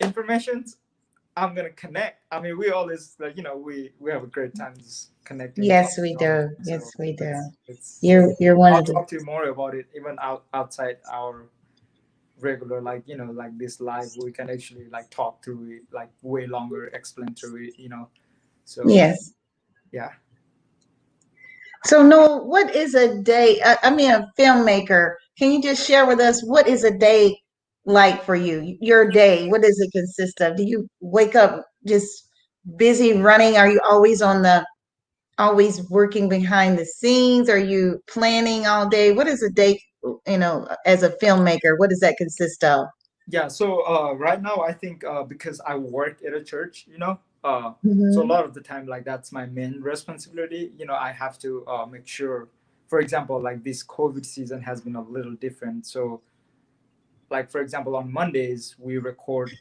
informations 0.00 0.76
i'm 1.36 1.54
gonna 1.54 1.70
connect 1.70 2.22
i 2.30 2.40
mean 2.40 2.56
we 2.56 2.70
always 2.70 3.16
like 3.18 3.36
you 3.36 3.42
know 3.42 3.56
we 3.56 3.92
we 3.98 4.10
have 4.10 4.22
a 4.22 4.28
great 4.28 4.54
time 4.54 4.74
just 4.78 5.10
connecting 5.24 5.64
Yes, 5.64 5.98
we 5.98 6.14
do. 6.14 6.50
so 6.62 6.70
Yes, 6.70 6.92
we 6.98 7.12
do. 7.12 7.24
it's, 7.24 7.48
it's 7.66 7.98
You're 8.02 8.32
you're 8.38 8.56
one 8.56 8.72
I'll 8.72 8.80
of 8.80 8.86
the 8.86 8.92
talk 8.94 9.08
to 9.08 9.16
you 9.16 9.24
more 9.24 9.44
about 9.46 9.74
it 9.74 9.86
even 9.96 10.16
out 10.20 10.44
outside 10.54 10.98
our 11.10 11.46
regular 12.38 12.80
like 12.82 13.02
you 13.06 13.16
know 13.16 13.30
like 13.32 13.56
this 13.58 13.80
live 13.80 14.10
we 14.22 14.30
can 14.30 14.50
actually 14.50 14.88
like 14.90 15.10
talk 15.10 15.42
through 15.42 15.70
it 15.70 15.82
like 15.92 16.10
way 16.22 16.46
longer 16.46 16.86
explain 16.88 17.34
through 17.34 17.64
it 17.64 17.74
you 17.78 17.88
know 17.88 18.08
so 18.66 18.82
yes. 18.88 19.32
yeah 19.92 20.10
So 21.84 22.02
Noel, 22.02 22.46
what 22.48 22.74
is 22.74 22.94
a 22.94 23.22
day? 23.22 23.60
I, 23.64 23.78
I 23.84 23.90
mean, 23.90 24.10
a 24.10 24.28
filmmaker. 24.36 25.14
Can 25.38 25.52
you 25.52 25.62
just 25.62 25.86
share 25.86 26.04
with 26.04 26.18
us 26.18 26.44
what 26.44 26.66
is 26.66 26.82
a 26.82 26.90
day 26.90 27.38
like 27.84 28.24
for 28.24 28.34
you? 28.34 28.76
Your 28.80 29.08
day. 29.08 29.48
What 29.48 29.62
does 29.62 29.78
it 29.80 29.92
consist 29.92 30.40
of? 30.40 30.56
Do 30.56 30.64
you 30.64 30.88
wake 31.00 31.36
up 31.36 31.64
just 31.86 32.28
busy 32.76 33.12
running? 33.12 33.56
Are 33.56 33.70
you 33.70 33.80
always 33.88 34.20
on 34.20 34.42
the 34.42 34.66
always 35.38 35.88
working 35.88 36.28
behind 36.28 36.76
the 36.76 36.86
scenes? 36.86 37.48
Are 37.48 37.58
you 37.58 38.00
planning 38.08 38.66
all 38.66 38.88
day? 38.88 39.12
What 39.12 39.28
is 39.28 39.42
a 39.44 39.50
day, 39.50 39.80
you 40.26 40.38
know, 40.38 40.66
as 40.86 41.04
a 41.04 41.10
filmmaker? 41.22 41.78
What 41.78 41.90
does 41.90 42.00
that 42.00 42.16
consist 42.16 42.64
of? 42.64 42.88
yeah 43.28 43.48
so 43.48 43.86
uh 43.86 44.12
right 44.12 44.40
now 44.40 44.60
i 44.60 44.72
think 44.72 45.04
uh 45.04 45.22
because 45.22 45.60
i 45.66 45.74
work 45.74 46.22
at 46.24 46.32
a 46.32 46.42
church 46.42 46.86
you 46.86 46.98
know 46.98 47.18
uh 47.44 47.72
so 48.08 48.22
a 48.22 48.24
Mhm. 48.24 48.30
lot 48.34 48.44
of 48.44 48.54
the 48.54 48.60
time 48.60 48.86
like 48.86 49.04
that's 49.04 49.32
my 49.32 49.46
main 49.46 49.80
responsibility. 49.80 50.72
You 50.76 50.86
know 50.86 50.94
i 50.94 51.12
have 51.12 51.38
to 51.40 51.66
uh, 51.66 51.86
make 51.86 52.06
sure 52.06 52.48
for 52.88 53.00
example 53.00 53.40
like 53.40 53.64
this 53.64 53.84
covid 53.84 54.24
season 54.26 54.62
has 54.62 54.80
been 54.80 54.96
a 54.96 55.02
little 55.02 55.34
different. 55.34 55.86
So 55.86 56.22
like 57.30 57.50
for 57.50 57.60
example 57.60 57.96
on 57.96 58.12
mondays 58.12 58.76
we 58.78 58.98
record 58.98 59.56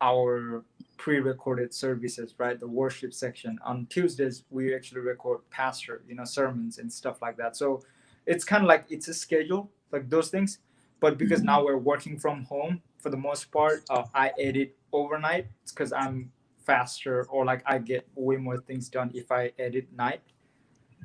our 0.00 0.64
pre-recorded 0.98 1.74
services 1.74 2.34
right? 2.38 2.58
The 2.58 2.68
worship 2.68 3.12
section. 3.14 3.58
On 3.64 3.86
tuesdays 3.86 4.44
we 4.50 4.74
actually 4.74 5.00
record 5.02 5.40
pastor 5.50 6.02
you 6.08 6.14
know 6.14 6.24
sermons 6.24 6.78
and 6.78 6.92
stuff 6.92 7.22
like 7.22 7.36
that. 7.38 7.56
So 7.56 7.82
it's 8.26 8.44
kind 8.44 8.62
of 8.64 8.68
like 8.68 8.86
it's 8.90 9.08
a 9.08 9.14
schedule 9.14 9.70
like 9.92 10.08
those 10.10 10.30
things. 10.30 10.58
But 11.00 11.18
because 11.18 11.42
now 11.44 11.64
we're 11.64 11.78
working 11.78 12.18
from 12.18 12.44
home 12.44 12.82
for 12.98 13.10
the 13.10 13.16
most 13.18 13.52
part 13.52 13.84
uh, 13.90 14.04
i 14.14 14.32
edit 14.40 14.76
overnight 14.92 15.48
because 15.68 15.92
i'm 15.92 16.32
faster 16.66 17.24
or 17.30 17.44
like 17.44 17.62
i 17.66 17.78
get 17.78 18.06
way 18.14 18.36
more 18.36 18.58
things 18.58 18.88
done 18.88 19.10
if 19.14 19.30
i 19.30 19.52
edit 19.58 19.86
night 19.96 20.20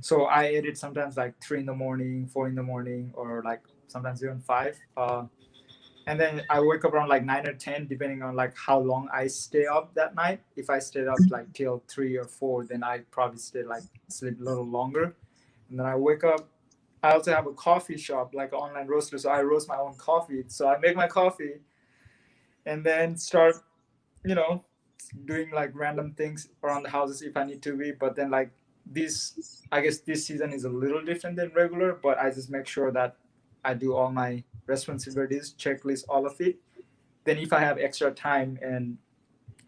so 0.01 0.25
i 0.25 0.47
edit 0.47 0.77
sometimes 0.77 1.17
like 1.17 1.33
three 1.41 1.59
in 1.59 1.65
the 1.65 1.73
morning 1.73 2.27
four 2.27 2.47
in 2.47 2.55
the 2.55 2.63
morning 2.63 3.11
or 3.13 3.41
like 3.43 3.61
sometimes 3.87 4.23
even 4.23 4.39
five 4.39 4.75
uh, 4.97 5.23
and 6.07 6.19
then 6.19 6.41
I 6.49 6.59
wake 6.59 6.83
up 6.83 6.93
around 6.93 7.09
like 7.09 7.23
nine 7.23 7.47
or 7.47 7.53
ten, 7.53 7.87
depending 7.87 8.23
on 8.23 8.35
like 8.35 8.55
how 8.57 8.79
long 8.79 9.07
I 9.13 9.27
stay 9.27 9.65
up 9.65 9.93
that 9.93 10.15
night. 10.15 10.41
If 10.55 10.69
I 10.69 10.79
stayed 10.79 11.07
up 11.07 11.17
like 11.29 11.53
till 11.53 11.83
three 11.87 12.17
or 12.17 12.25
four, 12.25 12.65
then 12.65 12.83
I 12.83 12.99
probably 13.11 13.37
stay 13.37 13.63
like 13.63 13.83
sleep 14.07 14.39
a 14.41 14.43
little 14.43 14.65
longer. 14.65 15.15
And 15.69 15.79
then 15.79 15.85
I 15.85 15.95
wake 15.95 16.23
up. 16.23 16.49
I 17.03 17.11
also 17.13 17.33
have 17.33 17.47
a 17.47 17.53
coffee 17.53 17.97
shop, 17.97 18.33
like 18.33 18.51
an 18.51 18.59
online 18.59 18.87
roaster, 18.87 19.17
so 19.17 19.29
I 19.29 19.41
roast 19.41 19.67
my 19.67 19.77
own 19.77 19.95
coffee. 19.95 20.43
So 20.47 20.67
I 20.67 20.77
make 20.77 20.95
my 20.95 21.07
coffee, 21.07 21.61
and 22.65 22.83
then 22.83 23.17
start, 23.17 23.55
you 24.23 24.35
know, 24.35 24.63
doing 25.25 25.51
like 25.51 25.71
random 25.73 26.13
things 26.13 26.49
around 26.63 26.83
the 26.83 26.89
houses 26.89 27.21
if 27.21 27.37
I 27.37 27.43
need 27.43 27.61
to 27.63 27.77
be. 27.77 27.91
But 27.91 28.15
then 28.15 28.29
like 28.29 28.51
this, 28.85 29.63
I 29.71 29.81
guess 29.81 29.99
this 29.99 30.25
season 30.25 30.53
is 30.53 30.65
a 30.65 30.69
little 30.69 31.03
different 31.03 31.35
than 31.35 31.51
regular. 31.55 31.93
But 31.93 32.17
I 32.19 32.29
just 32.29 32.49
make 32.49 32.67
sure 32.67 32.91
that 32.91 33.15
I 33.63 33.73
do 33.73 33.95
all 33.95 34.11
my 34.11 34.43
responsibilities, 34.65 35.55
checklist, 35.57 36.05
all 36.09 36.25
of 36.25 36.39
it. 36.41 36.57
Then 37.23 37.37
if 37.37 37.53
I 37.53 37.59
have 37.59 37.77
extra 37.77 38.11
time 38.11 38.57
and 38.61 38.97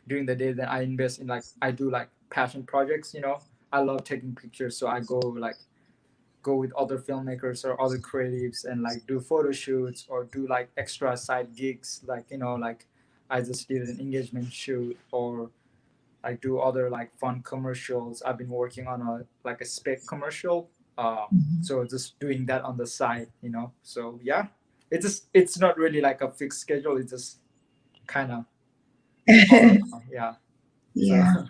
during 0.08 0.26
the 0.26 0.36
day, 0.36 0.52
then 0.52 0.68
I 0.68 0.82
invest 0.82 1.20
in 1.20 1.28
like 1.28 1.44
I 1.62 1.72
do 1.72 1.90
like 1.90 2.10
passion 2.30 2.64
projects. 2.64 3.14
You 3.14 3.22
know, 3.22 3.40
I 3.72 3.80
love 3.80 4.04
taking 4.04 4.36
pictures, 4.36 4.78
so 4.78 4.88
I 4.88 5.00
go 5.00 5.20
like 5.20 5.58
go 6.42 6.56
with 6.56 6.74
other 6.74 6.98
filmmakers 7.00 7.64
or 7.64 7.80
other 7.82 7.98
creatives 7.98 8.66
and 8.66 8.82
like 8.82 9.08
do 9.08 9.20
photo 9.20 9.52
shoots 9.52 10.06
or 10.10 10.26
do 10.26 10.46
like 10.48 10.70
extra 10.78 11.16
side 11.16 11.56
gigs. 11.56 12.02
Like 12.06 12.26
you 12.32 12.38
know, 12.40 12.56
like 12.56 12.86
I 13.30 13.42
just 13.42 13.68
did 13.68 13.84
an 13.84 14.00
engagement 14.00 14.52
shoot 14.52 14.98
or 15.12 15.50
I 16.24 16.34
do 16.34 16.60
other 16.60 16.90
like 16.90 17.18
fun 17.20 17.42
commercials. 17.44 18.22
I've 18.22 18.38
been 18.38 18.50
working 18.50 18.88
on 18.88 19.02
a 19.02 19.26
like 19.44 19.62
a 19.62 19.66
spec 19.66 20.00
commercial. 20.08 20.70
Uh, 20.98 21.26
so 21.62 21.84
just 21.86 22.20
doing 22.20 22.46
that 22.46 22.64
on 22.64 22.78
the 22.78 22.88
side, 22.88 23.28
you 23.42 23.50
know. 23.50 23.74
So 23.84 24.20
yeah, 24.24 24.48
it's 24.92 25.06
just 25.06 25.28
it's 25.34 25.60
not 25.60 25.78
really 25.78 26.02
like 26.02 26.22
a 26.22 26.32
fixed 26.32 26.62
schedule. 26.62 26.98
It's 26.98 27.12
just 27.12 27.40
kind 28.08 28.32
of 28.32 28.46
yeah. 30.12 30.36
Yeah. 30.94 31.34
So 31.34 31.46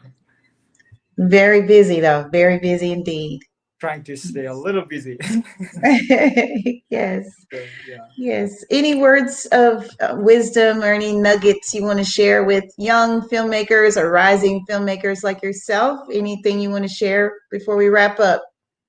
Very 1.17 1.61
busy 1.63 1.99
though. 1.99 2.27
Very 2.31 2.59
busy 2.59 2.91
indeed. 2.91 3.43
Trying 3.83 4.01
to 4.01 4.15
stay 4.15 4.45
a 4.45 4.53
little 4.53 4.85
busy. 4.85 5.17
yes. 6.89 7.27
so, 7.51 7.59
yeah. 7.85 7.97
Yes. 8.15 8.63
Any 8.69 8.95
words 8.95 9.45
of 9.51 9.89
uh, 9.99 10.15
wisdom 10.19 10.81
or 10.81 10.93
any 10.93 11.11
nuggets 11.11 11.73
you 11.73 11.83
want 11.83 11.99
to 11.99 12.05
share 12.05 12.45
with 12.45 12.63
young 12.77 13.27
filmmakers 13.27 13.97
or 13.97 14.09
rising 14.09 14.65
filmmakers 14.69 15.21
like 15.21 15.43
yourself? 15.43 16.07
Anything 16.13 16.61
you 16.61 16.69
want 16.69 16.85
to 16.85 16.93
share 17.03 17.33
before 17.51 17.75
we 17.75 17.89
wrap 17.89 18.21
up? 18.21 18.41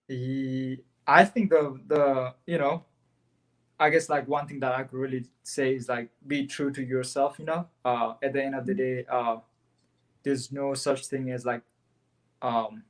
I 0.08 1.24
think 1.24 1.50
the 1.50 1.76
the 1.88 2.34
you 2.46 2.58
know, 2.58 2.84
I 3.80 3.90
guess 3.90 4.08
like 4.08 4.28
one 4.28 4.46
thing 4.46 4.60
that 4.60 4.74
I 4.78 4.84
could 4.84 5.00
really 5.00 5.24
say 5.42 5.74
is 5.74 5.88
like 5.88 6.08
be 6.24 6.46
true 6.46 6.70
to 6.70 6.82
yourself. 6.82 7.40
You 7.40 7.46
know, 7.46 7.66
uh, 7.84 8.14
at 8.22 8.32
the 8.32 8.44
end 8.44 8.54
of 8.54 8.64
the 8.64 8.74
day, 8.74 9.06
uh, 9.10 9.38
there's 10.22 10.52
no 10.52 10.72
such 10.74 11.06
thing 11.06 11.32
as 11.32 11.44
like, 11.44 11.62
um, 12.42 12.84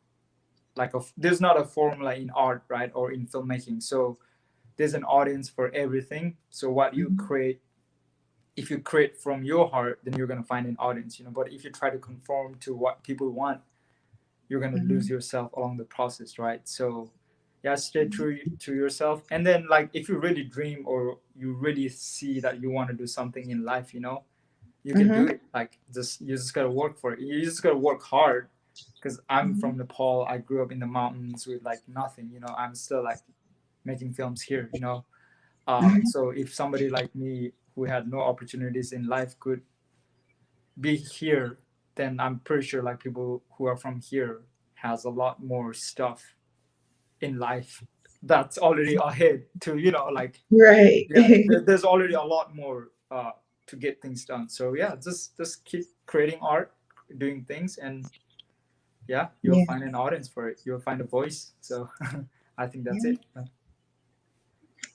like 0.77 0.95
a 0.95 1.01
there's 1.17 1.41
not 1.41 1.61
a 1.61 1.65
formula 1.65 2.15
in 2.15 2.31
art, 2.31 2.65
right, 2.69 2.91
or 2.95 3.13
in 3.13 3.27
filmmaking. 3.27 3.83
So 3.83 4.19
there's 4.77 4.95
an 4.95 5.05
audience 5.05 5.49
for 5.49 5.71
everything. 5.75 6.37
So 6.51 6.71
what 6.71 6.95
you 6.95 7.11
Mhm. 7.11 7.17
create, 7.17 7.63
if 8.57 8.71
you 8.71 8.79
create 8.81 9.17
from 9.17 9.45
your 9.45 9.69
heart, 9.69 10.01
then 10.05 10.15
you're 10.17 10.27
gonna 10.27 10.43
find 10.45 10.67
an 10.67 10.77
audience. 10.79 11.19
You 11.19 11.27
know, 11.27 11.31
but 11.33 11.53
if 11.53 11.65
you 11.65 11.71
try 11.71 11.91
to 11.91 11.99
conform 11.99 12.57
to 12.61 12.75
what 12.75 13.03
people 13.03 13.31
want, 13.31 13.61
you're 14.49 14.61
gonna 14.61 14.79
Mhm. 14.79 14.89
lose 14.89 15.09
yourself 15.09 15.53
along 15.55 15.77
the 15.79 15.85
process, 15.85 16.39
right? 16.39 16.67
So 16.69 17.11
yeah 17.63 17.75
stay 17.75 18.07
true 18.07 18.39
to 18.59 18.75
yourself 18.75 19.25
and 19.31 19.47
then 19.47 19.67
like 19.69 19.89
if 19.95 20.09
you 20.09 20.19
really 20.19 20.45
dream 20.45 20.83
or 20.87 21.19
you 21.35 21.55
really 21.55 21.89
see 21.89 22.39
that 22.39 22.61
you 22.61 22.71
want 22.71 22.89
to 22.91 22.95
do 22.95 23.07
something 23.07 23.51
in 23.51 23.65
life 23.65 23.95
you 23.95 24.01
know 24.01 24.23
you 24.85 24.95
can 24.95 25.13
do 25.13 25.27
it 25.27 25.41
like 25.55 25.79
just 25.95 26.21
you 26.21 26.37
just 26.37 26.55
gotta 26.55 26.71
work 26.71 26.99
for 26.99 27.15
it 27.15 27.21
you 27.21 27.43
just 27.43 27.63
gotta 27.63 27.77
work 27.77 28.03
hard 28.03 28.49
because 28.97 29.21
i'm 29.29 29.55
Mhm. 29.55 29.61
from 29.61 29.77
nepal 29.79 30.27
i 30.29 30.39
grew 30.39 30.63
up 30.63 30.73
in 30.73 30.79
the 30.79 30.87
mountains 30.87 31.47
with 31.47 31.63
like 31.63 31.81
nothing 31.89 32.31
you 32.33 32.41
know 32.41 32.55
i'm 32.57 32.75
still 32.75 33.03
like 33.03 33.19
making 33.85 34.13
films 34.13 34.43
here 34.43 34.71
you 34.73 34.81
know 34.81 35.05
uh, 35.67 35.81
Mhm. 35.81 36.07
so 36.07 36.31
if 36.31 36.55
somebody 36.55 36.91
like 36.91 37.15
me 37.15 37.53
who 37.75 37.85
had 37.85 38.11
no 38.11 38.21
opportunities 38.21 38.93
in 38.93 39.07
life 39.07 39.39
could 39.41 39.63
be 40.81 40.97
here 40.97 41.59
then 41.95 42.19
i'm 42.21 42.41
pretty 42.41 42.65
sure 42.67 42.83
like 42.83 42.99
people 43.01 43.43
who 43.57 43.67
are 43.67 43.77
from 43.77 44.01
here 44.01 44.43
has 44.75 45.05
a 45.05 45.11
lot 45.11 45.43
more 45.43 45.73
stuff 45.73 46.35
in 47.21 47.39
life 47.39 47.83
that's 48.25 48.59
already 48.59 48.97
ahead 48.97 49.45
to 49.61 49.79
you 49.79 49.91
know 49.91 50.07
like 50.07 50.41
Right. 50.51 51.07
yeah 51.11 51.29
there's 51.67 51.85
already 51.85 52.15
a 52.15 52.23
lot 52.23 52.55
more 52.55 52.89
uh 53.11 53.31
to 53.67 53.77
get 53.77 54.01
things 54.03 54.25
done 54.25 54.49
so 54.49 54.75
yeah 54.75 54.95
just 54.97 55.37
just 55.37 55.65
keep 55.65 55.85
creating 56.07 56.39
art 56.43 56.73
doing 57.19 57.45
things 57.45 57.79
and 57.79 58.05
yeah, 59.09 59.29
you'll 59.43 59.59
Yeah. 59.59 59.65
find 59.67 59.83
an 59.83 59.95
audience 59.95 60.29
for 60.29 60.49
it. 60.49 60.61
You'll 60.65 60.81
find 60.81 61.01
a 61.01 61.05
voice. 61.05 61.53
So 61.61 61.89
I 62.59 62.67
think 62.67 62.85
that's 62.85 63.05
it. 63.05 63.19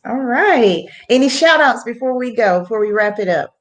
All 0.05 0.21
right. 0.21 0.85
Any 1.09 1.29
shout 1.29 1.59
outs 1.61 1.83
before 1.83 2.15
we 2.15 2.33
go, 2.35 2.61
before 2.61 2.79
we 2.79 2.91
wrap 2.91 3.19
it 3.19 3.27
up? 3.27 3.55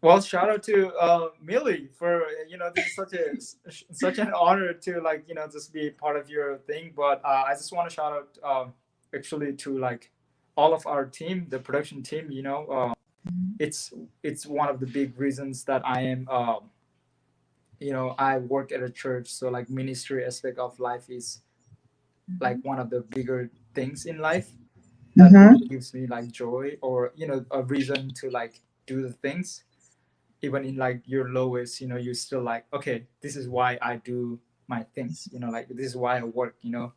Well, 0.00 0.20
shout 0.20 0.48
out 0.48 0.62
to 0.64 0.94
uh, 0.94 1.30
Millie 1.42 1.88
for 1.98 2.22
you 2.48 2.56
know 2.56 2.70
this 2.74 2.86
is 2.86 2.94
such 2.94 3.12
a 3.14 3.24
such 3.92 4.18
an 4.18 4.32
honor 4.32 4.72
to 4.72 5.00
like 5.00 5.24
you 5.26 5.34
know 5.34 5.48
just 5.50 5.72
be 5.72 5.90
part 5.90 6.16
of 6.16 6.30
your 6.30 6.58
thing. 6.58 6.92
But 6.96 7.20
uh, 7.24 7.44
I 7.48 7.54
just 7.54 7.72
want 7.72 7.88
to 7.90 7.94
shout 7.94 8.12
out 8.12 8.38
um, 8.44 8.74
actually 9.12 9.54
to 9.54 9.78
like 9.78 10.12
all 10.56 10.72
of 10.72 10.86
our 10.86 11.04
team, 11.04 11.46
the 11.48 11.58
production 11.58 12.02
team. 12.04 12.30
You 12.30 12.42
know, 12.42 12.66
uh, 12.66 12.94
it's 13.58 13.92
it's 14.22 14.46
one 14.46 14.68
of 14.68 14.78
the 14.78 14.86
big 14.86 15.18
reasons 15.18 15.64
that 15.64 15.82
I 15.84 16.02
am. 16.02 16.28
Um, 16.28 16.70
you 17.80 17.92
know, 17.92 18.14
I 18.18 18.38
work 18.38 18.72
at 18.72 18.82
a 18.82 18.90
church, 18.90 19.28
so 19.28 19.48
like 19.50 19.70
ministry 19.70 20.24
aspect 20.24 20.58
of 20.58 20.78
life 20.80 21.10
is 21.10 21.42
like 22.40 22.58
one 22.64 22.78
of 22.78 22.90
the 22.90 23.00
bigger 23.00 23.50
things 23.74 24.06
in 24.06 24.18
life 24.18 24.50
that 25.16 25.32
Mhm. 25.32 25.68
gives 25.68 25.94
me 25.94 26.06
like 26.06 26.30
joy 26.32 26.76
or 26.82 27.12
you 27.16 27.26
know 27.26 27.44
a 27.50 27.62
reason 27.62 28.12
to 28.14 28.30
like 28.30 28.60
do 28.86 29.02
the 29.02 29.12
things. 29.12 29.64
Even 30.42 30.64
in 30.64 30.76
like 30.76 31.02
your 31.06 31.28
lowest 31.30 31.80
you 31.80 31.88
know 31.88 31.96
you're 31.96 32.14
still 32.14 32.42
like 32.42 32.66
okay 32.72 33.06
this 33.22 33.36
is 33.36 33.48
why 33.48 33.78
i 33.82 33.96
do 33.96 34.38
my 34.68 34.82
things 34.94 35.28
you 35.32 35.38
know 35.40 35.50
like 35.50 35.68
this 35.68 35.86
is 35.86 35.96
why 35.96 36.18
i 36.18 36.22
work 36.22 36.56
you 36.62 36.70
know? 36.70 36.92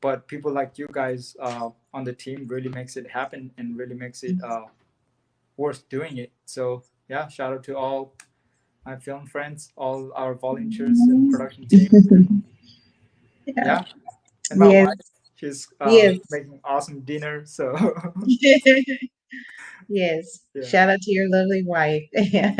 But 0.00 0.28
people 0.28 0.52
like 0.52 0.78
you 0.78 0.86
guys 0.92 1.36
uh, 1.40 1.70
on 1.94 2.04
the 2.04 2.12
team 2.12 2.46
really 2.48 2.68
makes 2.68 2.96
it 2.96 3.10
happen 3.10 3.52
and 3.58 3.78
really 3.78 3.94
makes 3.96 4.22
it 4.24 4.36
uh, 4.44 4.66
worth 5.56 5.88
doing 5.88 6.18
it. 6.18 6.32
So 6.46 6.82
yeah 7.08 7.28
shout 7.28 7.52
out 7.52 7.64
to 7.64 7.76
all 7.76 8.14
my 8.86 8.96
film 8.96 9.26
friends 9.26 9.72
all 9.76 10.12
our 10.14 10.34
volunteers 10.34 10.98
and 11.00 11.30
production 11.32 11.66
team 11.66 12.44
yeah 13.46 13.84
and 14.50 14.60
my 14.60 14.68
Yes. 14.68 14.86
wife 14.86 14.98
she's 15.36 15.68
uh, 15.80 15.90
Yes. 15.90 16.18
making 16.30 16.60
awesome 16.64 17.00
dinner 17.00 17.44
so 17.46 17.74
yes. 19.88 20.40
Yeah. 20.54 20.62
Shout 20.66 20.88
out 20.90 21.00
to 21.02 21.12
your 21.12 21.28
lovely 21.28 21.62
wife. 21.64 22.02
yeah 22.12 22.54